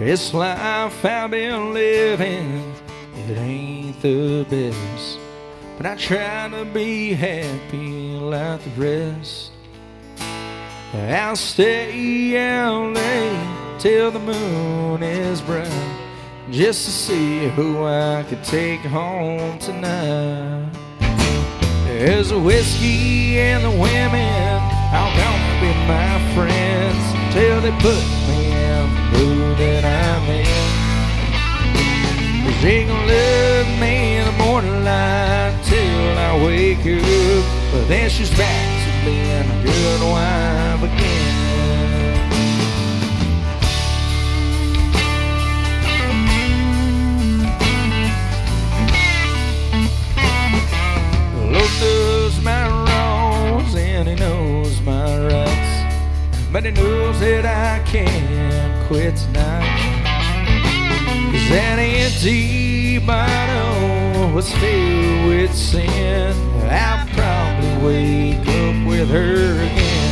This 0.00 0.34
life 0.34 1.04
I've 1.04 1.30
been 1.30 1.72
living, 1.72 2.74
it 3.28 3.38
ain't 3.38 4.02
the 4.02 4.44
best. 4.50 5.20
But 5.76 5.86
I 5.86 5.94
try 5.94 6.48
to 6.48 6.64
be 6.64 7.12
happy 7.12 8.18
like 8.18 8.60
the 8.64 8.70
rest. 8.70 9.43
I'll 10.94 11.34
stay 11.34 12.38
out 12.38 12.92
late 12.94 13.80
till 13.80 14.12
the 14.12 14.20
moon 14.20 15.02
is 15.02 15.40
bright 15.40 15.68
just 16.52 16.84
to 16.84 16.90
see 16.92 17.48
who 17.48 17.84
I 17.84 18.24
could 18.28 18.44
take 18.44 18.78
home 18.80 19.58
tonight. 19.58 20.70
There's 21.84 22.32
whiskey 22.32 23.40
and 23.40 23.64
the 23.64 23.70
women 23.70 24.62
are 24.94 25.12
gonna 25.18 25.60
be 25.60 25.74
my 25.88 26.18
friends 26.32 27.02
till 27.34 27.60
they 27.60 27.72
put 27.82 28.04
me 28.28 28.52
in 28.52 28.94
the 28.94 29.00
mood 29.18 29.58
that 29.58 29.84
I'm 29.84 30.30
in. 30.30 30.46
She 32.60 32.84
gonna 32.84 33.06
love 33.06 33.68
me 33.80 34.18
in 34.18 34.24
the 34.26 34.32
morning 34.44 34.84
light 34.84 35.60
till 35.64 36.18
I 36.18 36.36
wake 36.44 36.86
up, 36.86 37.44
but 37.72 37.88
then 37.88 38.08
she's 38.08 38.30
back 38.38 38.73
being 39.04 39.50
a 39.50 39.62
good 39.62 40.00
wife 40.00 40.82
again. 40.82 41.34
Lord 51.52 51.70
knows 51.80 52.40
my 52.42 52.66
wrongs 52.66 53.74
and 53.74 54.08
He 54.08 54.14
knows 54.14 54.80
my 54.80 55.26
rights, 55.28 55.72
but 56.50 56.64
He 56.64 56.70
knows 56.70 57.20
that 57.20 57.44
I 57.44 57.84
can't 57.84 58.86
quit 58.88 59.16
tonight. 59.16 60.04
Cause 61.30 61.48
that 61.50 61.78
empty 61.78 62.98
bottle 63.00 64.32
was 64.32 64.50
filled 64.54 65.28
with 65.28 65.54
sin. 65.54 66.32
Probably 66.60 67.03
wake 67.84 68.40
up 68.40 68.86
with 68.88 69.10
her 69.10 69.60
again. 69.60 70.04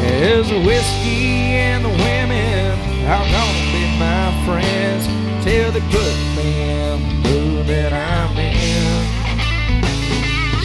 There's 0.00 0.50
a 0.50 0.60
whiskey 0.64 1.52
and 1.68 1.84
the 1.84 1.90
women 1.90 2.78
are 3.06 3.28
gonna 3.36 3.72
be 3.76 3.84
my 3.98 4.32
friends 4.46 5.06
till 5.44 5.70
they 5.70 5.84
put 5.92 6.16
me 6.36 6.48
in 6.62 7.02
the 7.02 7.14
mood 7.28 7.66
that 7.66 7.92
I'm 7.92 8.38
in. 8.38 9.04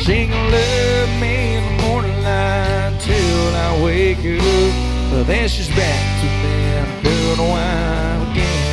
She 0.03 0.27
gonna 0.27 0.49
love 0.49 1.09
me 1.19 1.55
in 1.57 1.63
the 1.65 1.75
morning 1.83 2.17
light 2.23 2.97
till 3.01 3.55
I 3.67 3.83
wake 3.83 4.25
up. 4.39 4.73
But 5.11 5.23
then 5.23 5.49
she's 5.49 5.69
back 5.75 6.21
to 6.21 6.27
being 6.41 6.87
good 7.03 7.39
wife 7.39 8.31
again. 8.31 8.63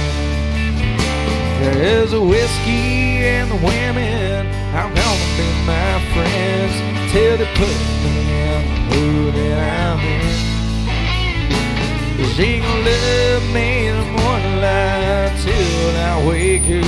There's 1.74 2.12
a 2.12 2.22
whiskey 2.22 3.26
and 3.26 3.50
the 3.50 3.56
women 3.56 4.29
are 4.72 4.88
gonna 4.94 5.36
be 5.36 5.48
my 5.66 5.98
friends 6.12 6.74
till 7.12 7.36
they 7.36 7.50
put 7.54 7.78
me 8.02 8.14
in 8.40 8.62
the 8.66 8.80
mood 8.90 9.34
that 9.34 9.58
I'm 9.88 9.98
in. 9.98 10.20
She 12.34 12.48
gonna 12.60 12.84
love 12.86 13.44
me 13.52 13.66
in 13.88 13.96
the 13.96 14.04
morning 14.22 14.56
light 14.60 15.32
till 15.42 15.94
I 15.96 16.10
wake 16.28 16.68
up. 16.70 16.86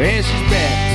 And 0.00 0.24
she's 0.24 0.50
back 0.50 0.87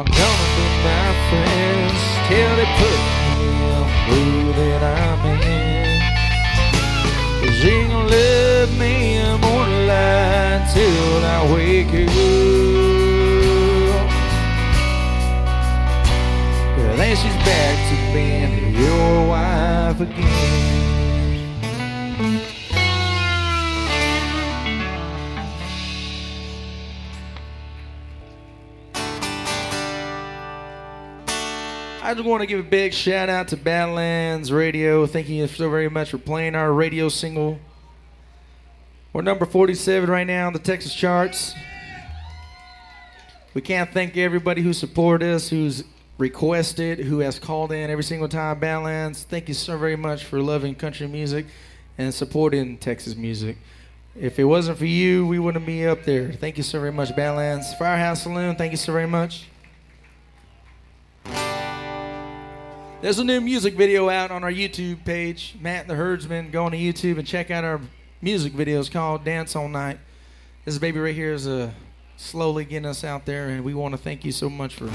are 0.00 0.04
gonna 0.04 0.48
be 0.56 0.66
my 0.82 1.08
friends 1.28 2.00
till 2.26 2.52
they 2.56 2.68
put 2.80 3.00
me 3.36 3.48
the 3.68 3.80
mood 4.08 4.54
that 4.56 4.82
I'm 4.98 5.22
in. 5.26 6.00
She 7.52 7.68
ain't 7.68 7.90
gonna 7.90 8.08
love 8.08 8.70
me 8.78 8.94
the 9.18 9.36
morning 9.46 9.84
light 9.86 10.62
till 10.72 11.20
I 11.36 11.38
wake 11.52 11.94
up. 12.08 12.12
Then 16.96 17.14
she's 17.16 17.38
back 17.48 17.76
to 17.88 17.96
being 18.14 18.54
your 18.74 19.28
wife 19.28 20.00
again. 20.00 20.89
I 32.02 32.14
just 32.14 32.24
want 32.24 32.40
to 32.40 32.46
give 32.46 32.60
a 32.60 32.62
big 32.62 32.94
shout 32.94 33.28
out 33.28 33.48
to 33.48 33.58
Badlands 33.58 34.50
Radio. 34.50 35.04
Thank 35.04 35.28
you 35.28 35.46
so 35.46 35.68
very 35.68 35.90
much 35.90 36.10
for 36.10 36.16
playing 36.16 36.54
our 36.54 36.72
radio 36.72 37.10
single. 37.10 37.58
We're 39.12 39.20
number 39.20 39.44
47 39.44 40.08
right 40.08 40.26
now 40.26 40.46
on 40.46 40.54
the 40.54 40.60
Texas 40.60 40.94
charts. 40.94 41.52
We 43.52 43.60
can't 43.60 43.92
thank 43.92 44.16
everybody 44.16 44.62
who 44.62 44.72
supported 44.72 45.34
us, 45.34 45.50
who's 45.50 45.84
requested, 46.16 47.00
who 47.00 47.18
has 47.18 47.38
called 47.38 47.70
in 47.70 47.90
every 47.90 48.04
single 48.04 48.28
time. 48.28 48.58
Badlands, 48.58 49.24
thank 49.24 49.48
you 49.48 49.54
so 49.54 49.76
very 49.76 49.96
much 49.96 50.24
for 50.24 50.40
loving 50.40 50.74
country 50.74 51.06
music 51.06 51.44
and 51.98 52.14
supporting 52.14 52.78
Texas 52.78 53.14
music. 53.14 53.58
If 54.18 54.38
it 54.38 54.44
wasn't 54.44 54.78
for 54.78 54.86
you, 54.86 55.26
we 55.26 55.38
wouldn't 55.38 55.66
be 55.66 55.86
up 55.86 56.04
there. 56.04 56.32
Thank 56.32 56.56
you 56.56 56.62
so 56.62 56.80
very 56.80 56.92
much, 56.92 57.14
Badlands. 57.14 57.74
Firehouse 57.74 58.22
Saloon, 58.22 58.56
thank 58.56 58.70
you 58.72 58.78
so 58.78 58.90
very 58.90 59.06
much. 59.06 59.49
There's 63.02 63.18
a 63.18 63.24
new 63.24 63.40
music 63.40 63.76
video 63.76 64.10
out 64.10 64.30
on 64.30 64.44
our 64.44 64.52
YouTube 64.52 65.06
page. 65.06 65.56
Matt 65.58 65.82
and 65.82 65.90
the 65.90 65.94
Herdsman. 65.94 66.50
Go 66.50 66.66
on 66.66 66.72
to 66.72 66.76
YouTube 66.76 67.16
and 67.16 67.26
check 67.26 67.50
out 67.50 67.64
our 67.64 67.80
music 68.20 68.52
videos 68.52 68.92
called 68.92 69.24
Dance 69.24 69.56
All 69.56 69.70
Night. 69.70 69.98
This 70.66 70.76
baby 70.76 71.00
right 71.00 71.14
here 71.14 71.32
is 71.32 71.48
uh, 71.48 71.70
slowly 72.18 72.66
getting 72.66 72.84
us 72.84 73.02
out 73.02 73.24
there, 73.24 73.48
and 73.48 73.64
we 73.64 73.72
want 73.72 73.92
to 73.92 73.98
thank 73.98 74.22
you 74.22 74.32
so 74.32 74.50
much 74.50 74.74
for 74.74 74.90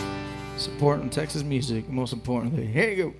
supporting 0.55 1.09
Texas 1.09 1.41
music. 1.41 1.89
Most 1.89 2.13
importantly, 2.13 2.67
here 2.67 2.89
you 2.91 2.95
go. 2.95 3.13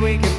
We 0.00 0.18
can 0.18 0.37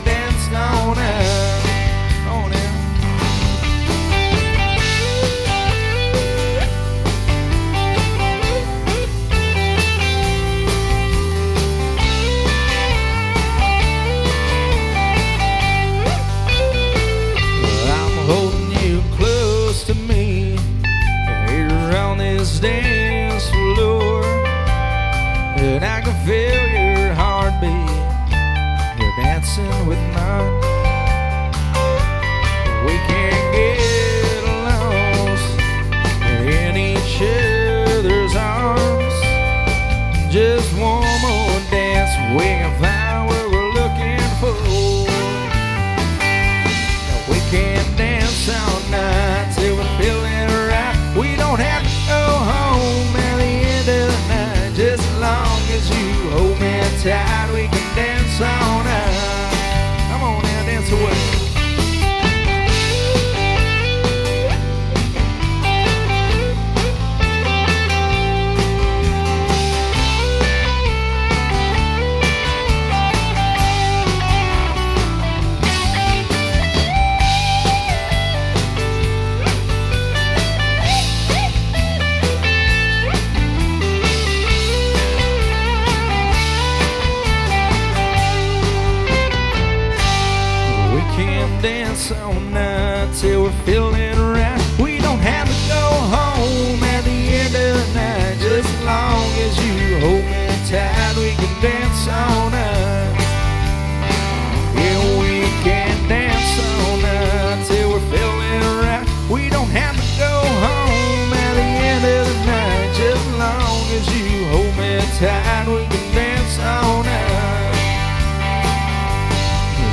tight, 115.19 115.67
we 115.67 115.85
can 115.85 116.15
dance 116.15 116.59
all 116.59 117.03
night. 117.03 117.75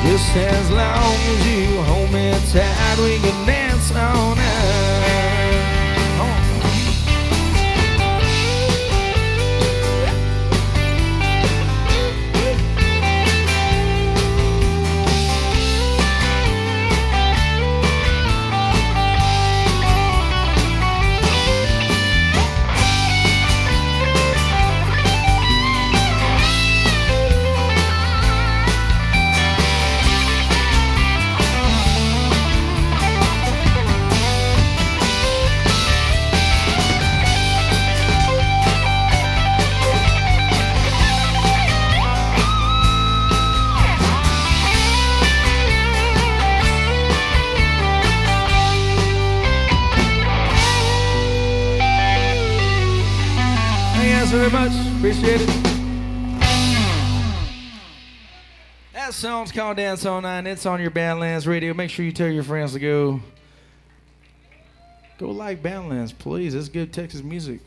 Just 0.04 0.36
as 0.36 0.70
long 0.70 1.14
as 1.32 1.46
you 1.46 1.82
hold 1.82 2.12
me 2.12 2.30
tight, 2.52 2.98
we 2.98 3.18
can 3.18 3.46
dance 3.46 3.65
called 59.56 59.78
Dance 59.78 60.04
All 60.04 60.20
Night. 60.20 60.46
It's 60.46 60.66
on 60.66 60.82
your 60.82 60.90
Badlands 60.90 61.46
radio. 61.46 61.72
Make 61.72 61.88
sure 61.88 62.04
you 62.04 62.12
tell 62.12 62.28
your 62.28 62.42
friends 62.42 62.74
to 62.74 62.78
go. 62.78 63.20
Go 65.16 65.30
like 65.30 65.62
Badlands, 65.62 66.12
please. 66.12 66.54
It's 66.54 66.68
good 66.68 66.92
Texas 66.92 67.22
music. 67.22 67.60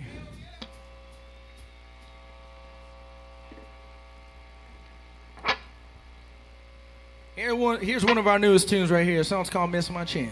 Here 7.36 7.56
one, 7.56 7.82
here's 7.82 8.06
one 8.06 8.20
of 8.20 8.28
our 8.28 8.38
newest 8.38 8.70
tunes 8.70 8.92
right 8.92 9.08
here. 9.08 9.18
The 9.18 9.24
song's 9.24 9.50
called 9.50 9.72
Miss 9.72 9.90
My 9.90 10.06
Chance. 10.06 10.32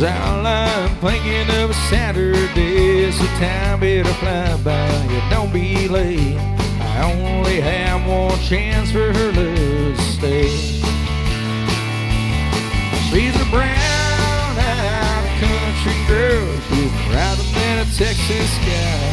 Cause 0.00 0.08
all 0.08 0.46
I'm 0.46 0.96
thinking 0.96 1.62
of 1.62 1.72
is 1.72 1.76
Saturday, 1.90 3.12
so 3.12 3.22
time 3.36 3.80
better 3.80 4.08
fly 4.14 4.56
by. 4.64 5.04
You 5.12 5.20
don't 5.28 5.52
be 5.52 5.88
late. 5.88 6.38
I 6.80 7.12
only 7.20 7.60
have 7.60 8.08
one 8.08 8.38
chance 8.40 8.90
for 8.92 9.12
her 9.12 9.32
to 9.32 9.96
stay. 9.98 10.48
She's 13.12 13.36
a 13.36 13.44
brown 13.52 14.56
eyed 14.56 15.36
country 15.36 15.92
girl, 16.08 16.48
she's 16.70 16.92
brighter 17.04 17.44
than 17.52 17.78
a 17.80 17.90
Texas 17.92 18.50
sky. 18.56 19.04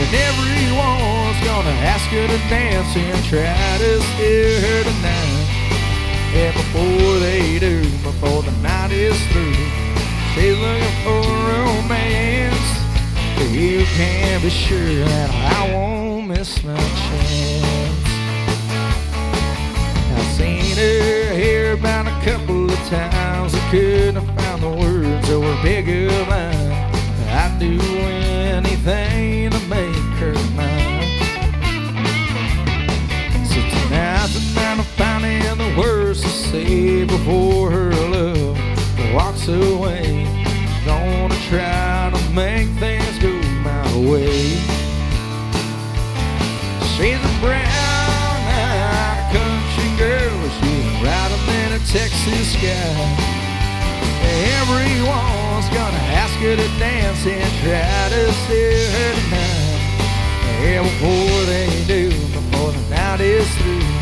And 0.00 0.08
everyone's 0.24 1.40
gonna 1.44 1.76
ask 1.84 2.08
her 2.08 2.26
to 2.26 2.38
dance 2.48 2.96
and 2.96 3.24
try 3.26 3.76
to 3.76 4.00
steer 4.00 4.60
her 4.62 4.84
tonight. 4.84 5.19
And 6.42 6.54
before 6.54 7.18
they 7.18 7.58
do, 7.58 7.82
before 8.02 8.42
the 8.42 8.50
night 8.62 8.92
is 8.92 9.14
through, 9.26 9.52
she's 10.32 10.56
looking 10.56 10.96
for 11.04 11.20
romance. 11.52 12.68
But 13.36 13.50
You 13.50 13.84
can 13.84 14.40
be 14.40 14.48
sure 14.48 15.04
that 15.04 15.30
I 15.30 15.74
won't 15.74 16.28
miss 16.28 16.64
my 16.64 16.78
chance. 16.78 18.08
I've 20.16 20.32
seen 20.38 20.76
her 20.76 21.34
here 21.34 21.72
about 21.74 22.06
a 22.06 22.24
couple 22.24 22.70
of 22.70 22.78
times. 22.88 23.54
I 23.54 23.70
couldn't 23.70 24.26
find 24.34 24.62
the 24.62 24.70
words 24.70 25.28
that 25.28 25.38
were 25.38 25.62
big 25.62 25.90
of 25.90 26.26
mine. 26.26 26.90
I 27.28 27.54
do 27.58 27.78
anything 28.56 29.50
to 29.50 29.60
make 29.68 29.89
say 36.50 37.04
before 37.04 37.70
her 37.70 37.92
love 38.10 38.58
walks 39.14 39.46
away. 39.46 40.26
Gonna 40.84 41.36
try 41.48 42.10
to 42.12 42.20
make 42.34 42.66
things 42.82 43.18
go 43.20 43.30
my 43.62 43.86
way. 44.10 44.58
She's 46.90 47.22
a 47.22 47.34
brown-eyed 47.38 49.22
country 49.30 49.90
girl. 49.96 50.40
She's 50.58 50.88
riding 51.06 51.46
in 51.62 51.70
a 51.78 51.80
Texas 51.86 52.52
sky. 52.58 52.98
Everyone's 54.58 55.68
gonna 55.70 56.04
ask 56.18 56.34
her 56.40 56.56
to 56.56 56.68
dance 56.80 57.26
and 57.26 57.50
try 57.62 58.08
to 58.10 58.22
steal 58.42 58.90
her 58.96 59.12
tonight. 59.20 59.78
Yeah, 60.62 60.82
before 60.82 61.42
they 61.46 61.70
do, 61.86 62.10
before 62.10 62.72
the 62.72 62.82
night 62.90 63.20
is 63.20 63.48
through, 63.58 63.99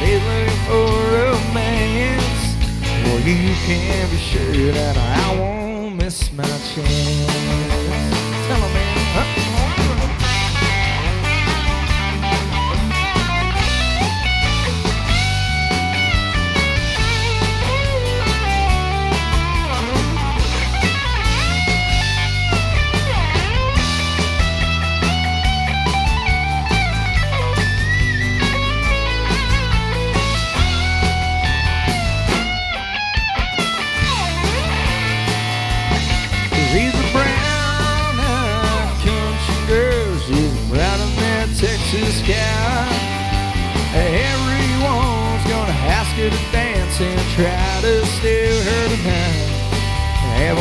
looking 0.00 0.48
for 0.66 0.86
romance. 1.12 2.54
Well, 3.04 3.20
you 3.20 3.54
can 3.66 4.10
be 4.10 4.16
sure 4.16 4.72
that 4.72 4.96
I 4.96 5.38
won't 5.38 5.96
miss 5.96 6.32
my 6.32 6.44
chance. 6.44 7.47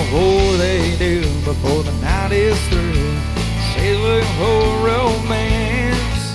Before 0.10 0.56
they 0.56 0.96
do, 0.98 1.20
before 1.44 1.84
the 1.84 1.92
night 2.02 2.32
is 2.32 2.58
through, 2.70 2.80
looking 4.00 4.24
for 4.38 4.88
romance. 4.88 6.32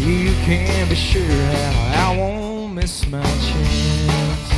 You 0.00 0.32
can't 0.42 0.90
be 0.90 0.96
sure 0.96 1.22
how 1.22 2.10
I 2.10 2.16
won't 2.18 2.74
miss 2.74 3.06
my 3.06 3.22
chance. 3.22 4.50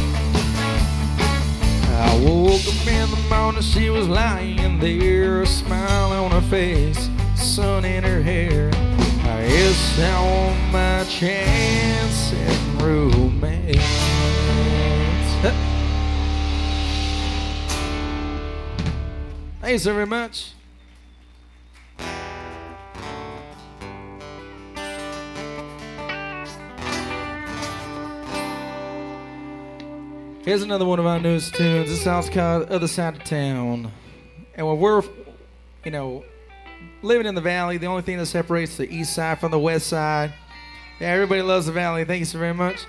I 1.84 2.18
woke 2.24 2.66
up 2.66 2.86
in 2.86 3.10
the 3.10 3.22
morning, 3.28 3.60
she 3.60 3.90
was 3.90 4.08
lying 4.08 4.78
there, 4.78 5.42
a 5.42 5.46
smile 5.46 6.12
on 6.12 6.30
her 6.30 6.48
face, 6.48 7.10
sun 7.34 7.84
in 7.84 8.04
her 8.04 8.22
hair. 8.22 8.70
I 8.72 9.46
guess 9.48 9.98
I 10.00 10.18
want 10.24 10.72
my 10.72 11.04
chance 11.10 12.32
at 12.32 12.82
romance. 12.82 14.05
Thanks 19.66 19.82
very 19.82 20.06
much. 20.06 20.52
Here's 30.44 30.62
another 30.62 30.84
one 30.84 31.00
of 31.00 31.06
our 31.06 31.18
newest 31.18 31.56
tunes. 31.56 31.88
This 31.88 32.04
song's 32.04 32.30
called 32.30 32.70
Other 32.70 32.86
Side 32.86 33.16
of 33.16 33.24
Town. 33.24 33.90
And 34.54 34.68
when 34.68 34.78
we're, 34.78 35.02
you 35.84 35.90
know, 35.90 36.22
living 37.02 37.26
in 37.26 37.34
the 37.34 37.40
valley, 37.40 37.76
the 37.76 37.86
only 37.86 38.02
thing 38.02 38.18
that 38.18 38.26
separates 38.26 38.76
the 38.76 38.88
east 38.88 39.14
side 39.14 39.40
from 39.40 39.50
the 39.50 39.58
west 39.58 39.88
side, 39.88 40.32
yeah, 41.00 41.08
everybody 41.08 41.42
loves 41.42 41.66
the 41.66 41.72
valley. 41.72 42.04
Thank 42.04 42.20
you 42.20 42.26
so 42.26 42.38
very 42.38 42.54
much. 42.54 42.86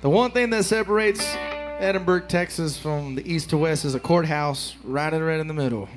The 0.00 0.08
one 0.08 0.30
thing 0.30 0.48
that 0.48 0.64
separates 0.64 1.22
Edinburg, 1.78 2.26
Texas 2.30 2.78
from 2.78 3.16
the 3.16 3.30
east 3.30 3.50
to 3.50 3.58
west 3.58 3.84
is 3.84 3.94
a 3.94 4.00
courthouse 4.00 4.76
right 4.82 5.12
in, 5.12 5.22
right 5.22 5.40
in 5.40 5.46
the 5.46 5.52
middle. 5.52 5.90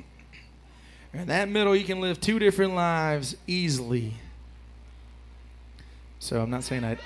In 1.12 1.26
that 1.26 1.48
middle, 1.48 1.74
you 1.74 1.84
can 1.84 2.00
live 2.00 2.20
two 2.20 2.38
different 2.38 2.74
lives 2.74 3.36
easily. 3.46 4.14
So 6.18 6.40
I'm 6.40 6.50
not 6.50 6.64
saying 6.64 6.84
I 6.84 6.98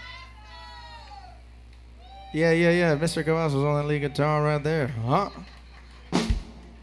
yeah, 2.34 2.50
yeah, 2.50 2.70
yeah. 2.70 2.96
Mr. 2.96 3.24
Kowals 3.24 3.54
was 3.54 3.62
on 3.62 3.76
that 3.76 3.86
lead 3.86 4.00
guitar 4.00 4.42
right 4.42 4.60
there. 4.60 4.88
Huh? 4.88 5.30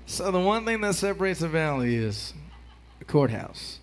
So 0.05 0.31
the 0.31 0.39
one 0.39 0.63
thing 0.63 0.79
that 0.79 0.95
separates 0.95 1.41
the 1.41 1.49
valley 1.49 1.95
is 1.95 2.33
the 2.99 3.05
courthouse. 3.05 3.79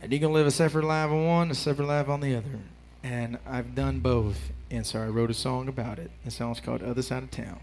And 0.00 0.10
you 0.10 0.18
can 0.18 0.32
live 0.32 0.46
a 0.46 0.50
separate 0.50 0.86
life 0.86 1.10
on 1.10 1.26
one, 1.26 1.50
a 1.50 1.54
separate 1.54 1.88
life 1.88 2.08
on 2.08 2.20
the 2.20 2.36
other. 2.36 2.58
And 3.02 3.38
I've 3.46 3.74
done 3.74 4.00
both. 4.00 4.50
And 4.70 4.86
so 4.86 5.02
I 5.02 5.08
wrote 5.08 5.30
a 5.30 5.34
song 5.34 5.68
about 5.68 5.98
it. 5.98 6.10
The 6.24 6.30
song's 6.30 6.58
called 6.58 6.82
Other 6.82 7.02
Side 7.02 7.22
of 7.22 7.30
Town. 7.30 7.60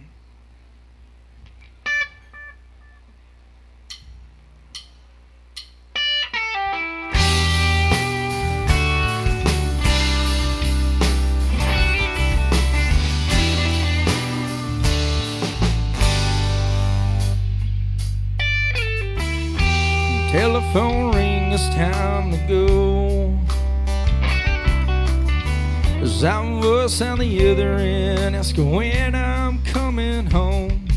Was 26.90 27.04
on 27.04 27.20
the 27.20 27.52
other 27.52 27.74
end, 27.74 28.36
asking 28.36 28.72
when 28.72 29.14
I'm 29.14 29.64
coming 29.64 30.26
home. 30.26 30.88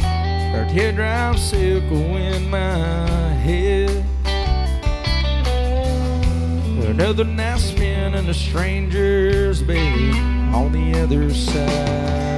Her 0.00 0.68
teardrop 0.72 1.38
circle 1.38 2.16
in 2.16 2.50
my 2.50 3.06
head. 3.46 4.04
Another 6.84 7.22
night 7.22 7.60
spent 7.60 8.16
in 8.16 8.28
a 8.28 8.34
stranger's 8.34 9.62
bed 9.62 10.16
on 10.52 10.72
the 10.72 11.00
other 11.00 11.32
side 11.32 12.31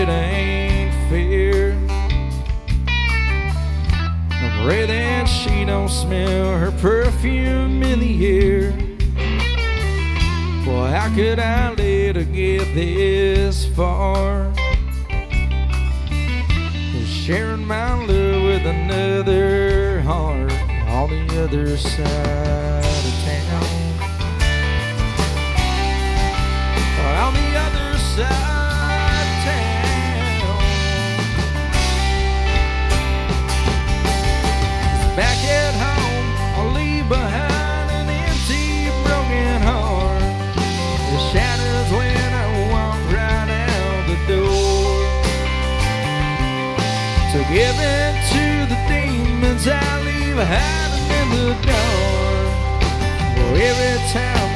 it 0.00 0.08
ain't 0.08 0.94
fair. 1.10 1.76
I 2.88 4.62
pray 4.64 4.86
that 4.86 5.26
she 5.26 5.66
don't 5.66 5.90
smell 5.90 6.58
her 6.58 6.72
perfume 6.72 7.82
in 7.82 8.00
the 8.00 8.26
air. 8.26 8.72
Boy, 10.64 10.86
how 10.86 11.14
could 11.14 11.38
I 11.38 11.74
let 11.74 12.16
her 12.16 12.24
get 12.24 12.74
this 12.74 13.66
far? 13.76 14.50
Sharing 17.04 17.66
my 17.66 17.94
love 17.94 18.08
with 18.08 18.66
another 18.66 20.00
heart 20.00 20.52
on 20.88 21.26
the 21.26 21.44
other 21.44 21.76
side 21.76 22.89
In 47.52 47.56
to 47.56 48.66
the 48.70 48.78
demons 48.86 49.66
I 49.66 49.82
leave 50.04 50.38
hiding 50.38 51.10
in 51.18 51.28
the 51.34 51.50
dark. 51.66 52.82
For 53.34 53.56
every 53.58 53.98
time 54.12 54.49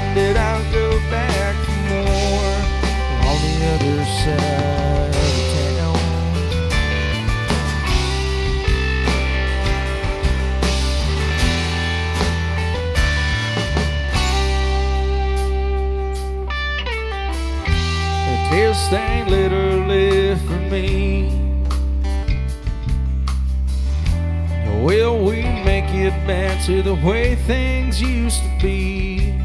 to 26.67 26.81
the 26.81 26.95
way 26.95 27.35
things 27.35 28.01
used 28.01 28.43
to 28.43 28.59
be? 28.59 29.39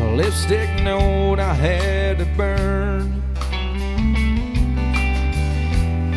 A 0.00 0.12
lipstick 0.16 0.68
note 0.82 1.38
I 1.38 1.54
had 1.54 2.18
to 2.18 2.24
burn 2.36 3.22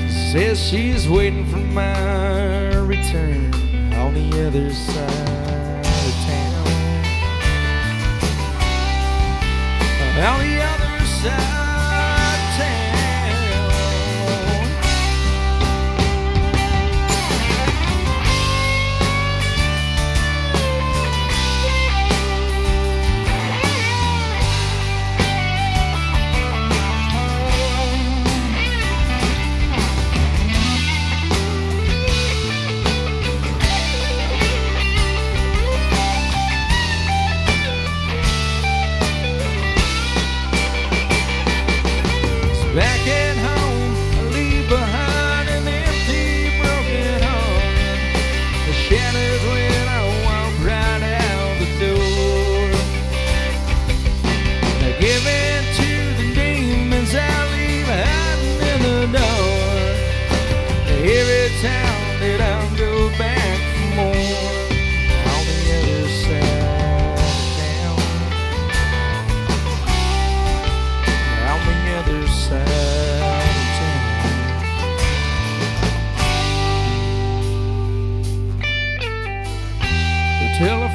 says 0.09 0.59
she's 0.59 1.07
waiting 1.07 1.45
for 1.51 1.57
my 1.57 2.73
return 2.77 3.53
on 3.93 4.15
the 4.15 4.47
other 4.47 4.73
side 4.73 5.85
of 5.85 6.13
town. 6.25 6.67
On 10.17 10.39
the 10.39 10.63
other 10.63 11.05
side 11.05 11.62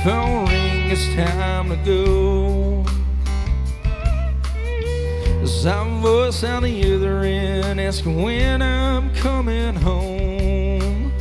Telephone 0.03 0.47
ring, 0.47 0.91
it's 0.93 1.13
time 1.17 1.71
to 1.71 1.77
go. 1.85 2.85
Some 5.45 6.01
voice 6.01 6.45
on 6.45 6.63
the 6.63 6.95
other 6.95 7.23
end 7.23 7.81
asking 7.81 8.23
when 8.23 8.63
I'm 8.63 9.13
coming 9.15 9.75
home. 9.75 11.13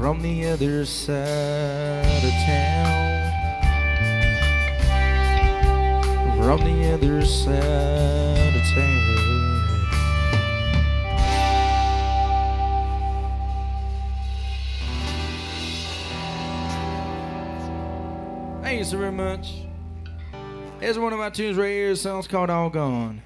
From 0.00 0.20
the 0.20 0.48
other 0.48 0.84
side 0.84 2.24
of 2.24 2.32
town. 2.44 3.30
From 6.38 6.58
the 6.64 6.92
other 6.92 7.24
side 7.24 8.31
Thank 18.72 18.86
you 18.86 18.90
so 18.90 18.96
very 18.96 19.12
much. 19.12 19.52
Here's 20.80 20.98
one 20.98 21.12
of 21.12 21.18
my 21.18 21.28
tunes 21.28 21.58
right 21.58 21.68
here. 21.68 21.94
Song's 21.94 22.26
called 22.26 22.48
All 22.48 22.70
Gone. 22.70 23.20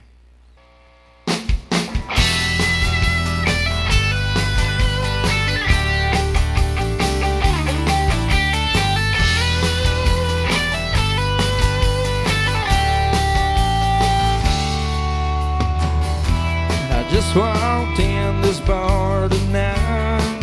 I 16.90 17.06
just 17.08 17.36
walked 17.36 18.00
in 18.00 18.40
this 18.40 18.58
bar 18.58 19.28
tonight. 19.28 20.42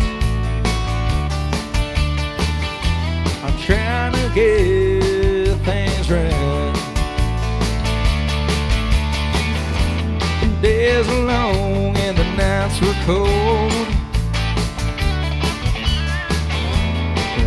I'm 3.44 3.58
trying 3.58 4.12
to 4.14 4.34
get 4.34 4.93
days 10.94 11.08
are 11.08 11.24
long 11.24 11.96
and 11.96 12.16
the 12.16 12.24
nights 12.36 12.80
were 12.80 12.94
cold. 13.04 13.72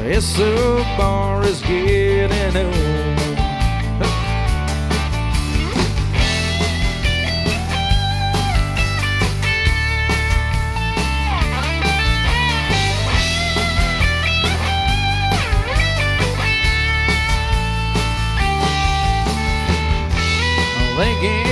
This 0.03 0.35
the 0.37 0.85
bar 0.97 1.45
is 1.45 1.61
getting 1.61 2.57
old. 2.57 3.05
Thinking 20.97 21.46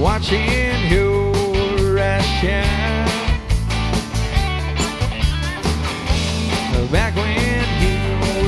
Watching 0.00 0.86
your 0.88 1.98
eyes 1.98 2.24
shine. 2.40 3.08
Back 6.92 7.16
when 7.16 7.34
you 7.82 7.98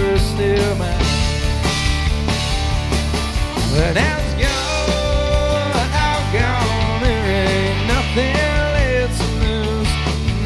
were 0.00 0.18
still 0.18 0.74
mine. 0.76 0.96
But 3.74 3.94
now 3.94 4.18
it's 4.20 4.34
gone, 4.40 5.90
all 6.04 6.22
gone. 6.32 7.02
There 7.02 7.26
ain't 7.26 7.80
nothing 7.88 8.34
left 8.76 9.18
to 9.20 9.26
lose. 9.42 9.92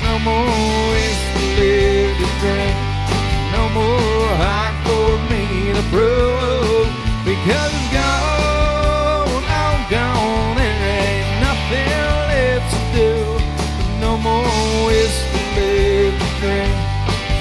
No 0.03 0.19
more 0.21 0.49
ways 0.91 1.21
to 1.35 1.45
live 1.61 2.17
to 2.17 2.27
drink. 2.41 2.77
No 3.53 3.63
more 3.79 4.29
hot 4.41 4.75
for 4.87 5.09
me 5.31 5.73
to 5.75 5.83
prove. 5.91 6.54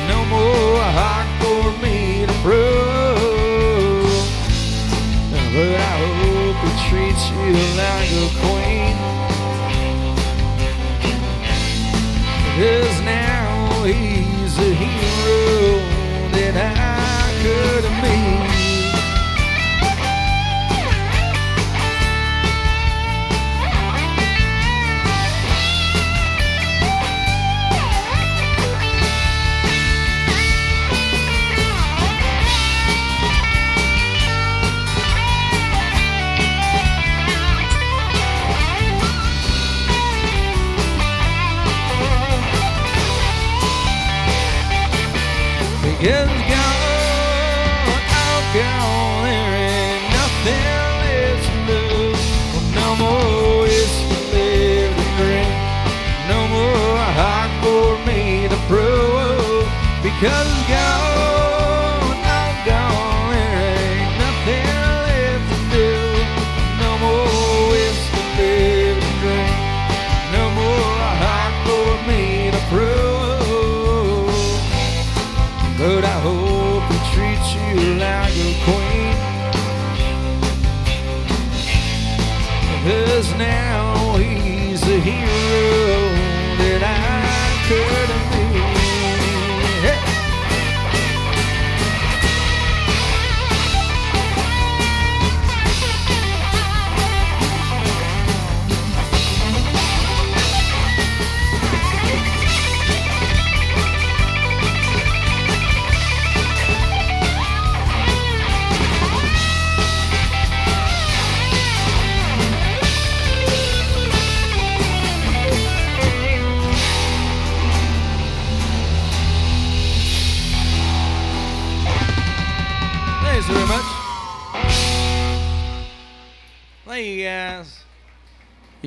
No 0.07 0.19
more 0.25 0.81
hot 0.99 1.27
for 1.41 1.71
me 1.83 2.25
to 2.27 2.33
prove. 2.43 4.13
But 5.53 5.75
I 5.75 5.93
hope 6.03 6.61
treats 6.89 7.25
you 7.31 7.51
like 7.83 8.11
a 8.11 8.27
queen. 8.41 8.95
Cause 12.55 12.97
now 13.01 13.83
he's 13.83 14.55
a 14.59 14.71
hero 14.73 15.79
that 16.33 16.55
I 16.55 17.33
could 17.43 17.92
Cause 60.23 60.31
it's 60.31 60.63
gone, 60.69 62.15
I'm 62.23 62.55
gone. 62.65 63.33
There 63.33 63.59
ain't 63.75 64.15
nothing 64.23 64.65
left 65.03 65.47
to 65.51 65.57
do. 65.75 65.91
No 66.79 66.91
more 67.03 67.67
whiskey 67.71 68.23
live 68.39 68.97
to 69.03 69.11
drink. 69.19 69.51
No 70.31 70.43
more 70.59 71.03
heart 71.19 71.55
for 71.67 71.89
me 72.07 72.23
to 72.55 72.61
prove. 72.71 74.31
But 75.77 76.01
I 76.05 76.17
hope 76.23 76.87
he 76.93 76.97
treats 77.11 77.49
you 77.59 77.75
like 77.99 78.31
a 78.31 78.51
queen. 78.63 79.15
Cause 82.85 83.29
now 83.35 84.15
he's 84.15 84.79
the 84.79 84.99
hero 85.01 85.99
that 86.59 86.81
I 86.81 87.67
could 87.67 88.12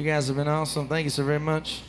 guys 0.06 0.28
have 0.28 0.36
been 0.36 0.46
awesome. 0.46 0.86
Thank 0.86 1.04
you 1.04 1.10
so 1.10 1.24
very 1.24 1.40
much. 1.40 1.82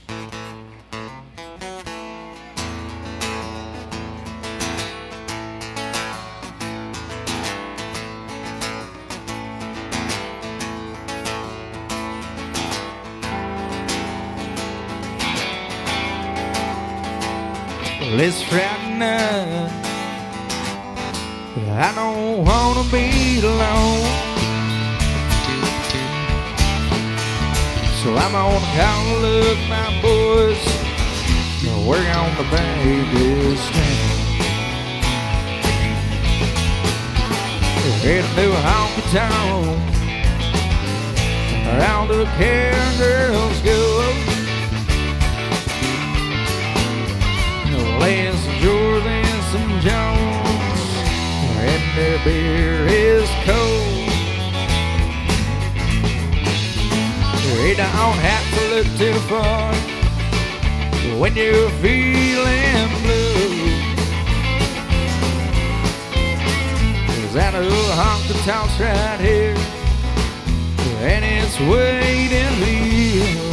Far 58.84 59.74
when 61.20 61.36
you're 61.36 61.70
feeling 61.82 62.88
blue. 63.02 63.72
Cause 67.08 67.34
that 67.34 67.56
old 67.56 67.72
honky 67.72 68.36
tonk's 68.46 68.80
right 68.80 69.20
here, 69.20 69.56
and 71.02 71.26
it's 71.26 71.60
waiting 71.60 72.54
for 72.60 72.70
you. 72.70 73.47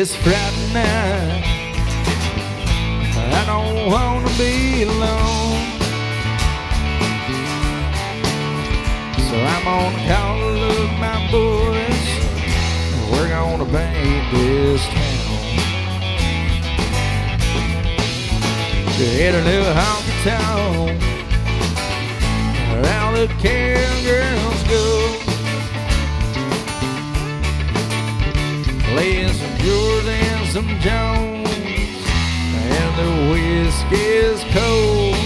It's 0.00 0.16
Friday 0.16 0.72
night. 0.72 1.44
I 3.36 3.44
don't 3.44 3.90
want 3.92 4.26
to 4.26 4.32
be 4.38 4.84
alone. 4.84 5.60
So 9.28 9.36
I'm 9.36 9.64
gonna 9.68 10.00
call 10.08 10.40
up 10.70 10.90
my 11.04 11.18
boys. 11.30 12.06
We're 13.10 13.28
gonna 13.28 13.66
paint 13.66 14.24
this 14.32 14.82
town. 14.86 15.20
Hit 18.96 19.34
a 19.34 19.42
little 19.44 19.74
honky. 19.74 21.00
Where 22.70 23.00
all 23.02 23.12
the 23.12 23.28
care 23.38 24.19
and 30.06 30.46
some 30.48 30.68
Jones, 30.80 31.48
and 32.78 32.92
the 33.00 33.10
whiskey's 33.30 34.42
cold. 34.54 35.16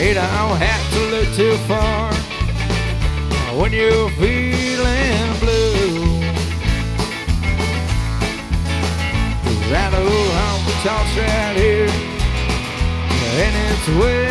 You 0.00 0.14
don't 0.14 0.56
have 0.58 0.84
to 0.94 1.00
look 1.12 1.28
too 1.34 1.56
far 1.68 2.12
when 3.60 3.72
you're 3.72 4.10
feeling 4.10 5.38
blue. 5.38 6.20
That 9.70 9.92
old 9.94 10.30
honky 10.38 10.74
tonk's 10.82 11.16
right 11.16 11.56
here, 11.56 11.92
and 13.44 13.54
it's 13.70 13.88
waiting 14.00 14.29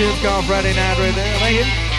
Tunes 0.00 0.18
called 0.22 0.46
Friday 0.46 0.74
Night 0.74 0.98
right 0.98 1.14
there. 1.14 1.38
Thank 1.40 1.58
you. 1.58 1.89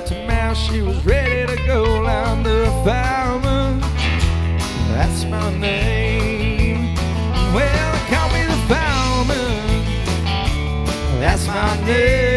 mouth 0.00 0.08
to 0.08 0.26
mouth, 0.26 0.56
she 0.56 0.82
was 0.82 1.04
ready 1.04 1.56
to 1.56 1.66
go. 1.66 2.04
I'm 2.06 2.42
the 2.42 2.66
fireman, 2.84 3.80
that's 4.92 5.24
my 5.24 5.58
name. 5.58 6.94
Well, 7.54 7.98
call 8.08 8.28
me 8.30 8.44
the 8.44 8.58
fireman, 8.68 9.84
that's 11.20 11.46
my 11.46 11.84
name. 11.84 12.29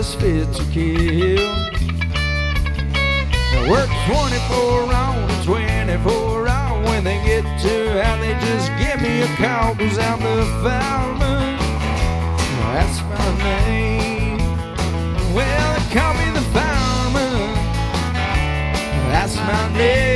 Just 0.00 0.18
fit 0.18 0.50
to 0.54 0.64
kill. 0.72 1.46
They 3.52 3.68
work 3.68 3.90
24 4.08 4.94
on 4.94 5.44
24 5.44 6.48
out 6.48 6.82
when 6.86 7.04
they 7.04 7.22
get 7.22 7.42
to 7.60 8.02
how 8.02 8.16
they 8.16 8.32
just 8.32 8.70
give 8.78 9.02
me 9.02 9.20
a 9.20 9.26
call 9.36 9.74
cause 9.74 9.98
I'm 9.98 10.18
the 10.20 10.46
fireman. 10.62 11.58
That's 12.72 13.02
my 13.02 13.44
name. 13.44 14.38
Well, 15.34 15.78
they 15.78 15.94
call 15.94 16.14
me 16.14 16.30
the 16.30 16.46
fireman. 16.54 17.54
That's 19.10 19.36
my 19.36 19.76
name. 19.76 20.09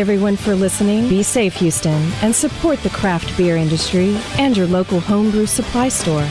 everyone 0.00 0.34
for 0.36 0.54
listening. 0.54 1.08
Be 1.08 1.22
safe, 1.22 1.54
Houston, 1.56 2.10
and 2.22 2.34
support 2.34 2.82
the 2.82 2.88
craft 2.90 3.36
beer 3.36 3.56
industry 3.56 4.16
and 4.38 4.56
your 4.56 4.66
local 4.66 4.98
homebrew 4.98 5.44
supply 5.44 5.90
store. 5.90 6.26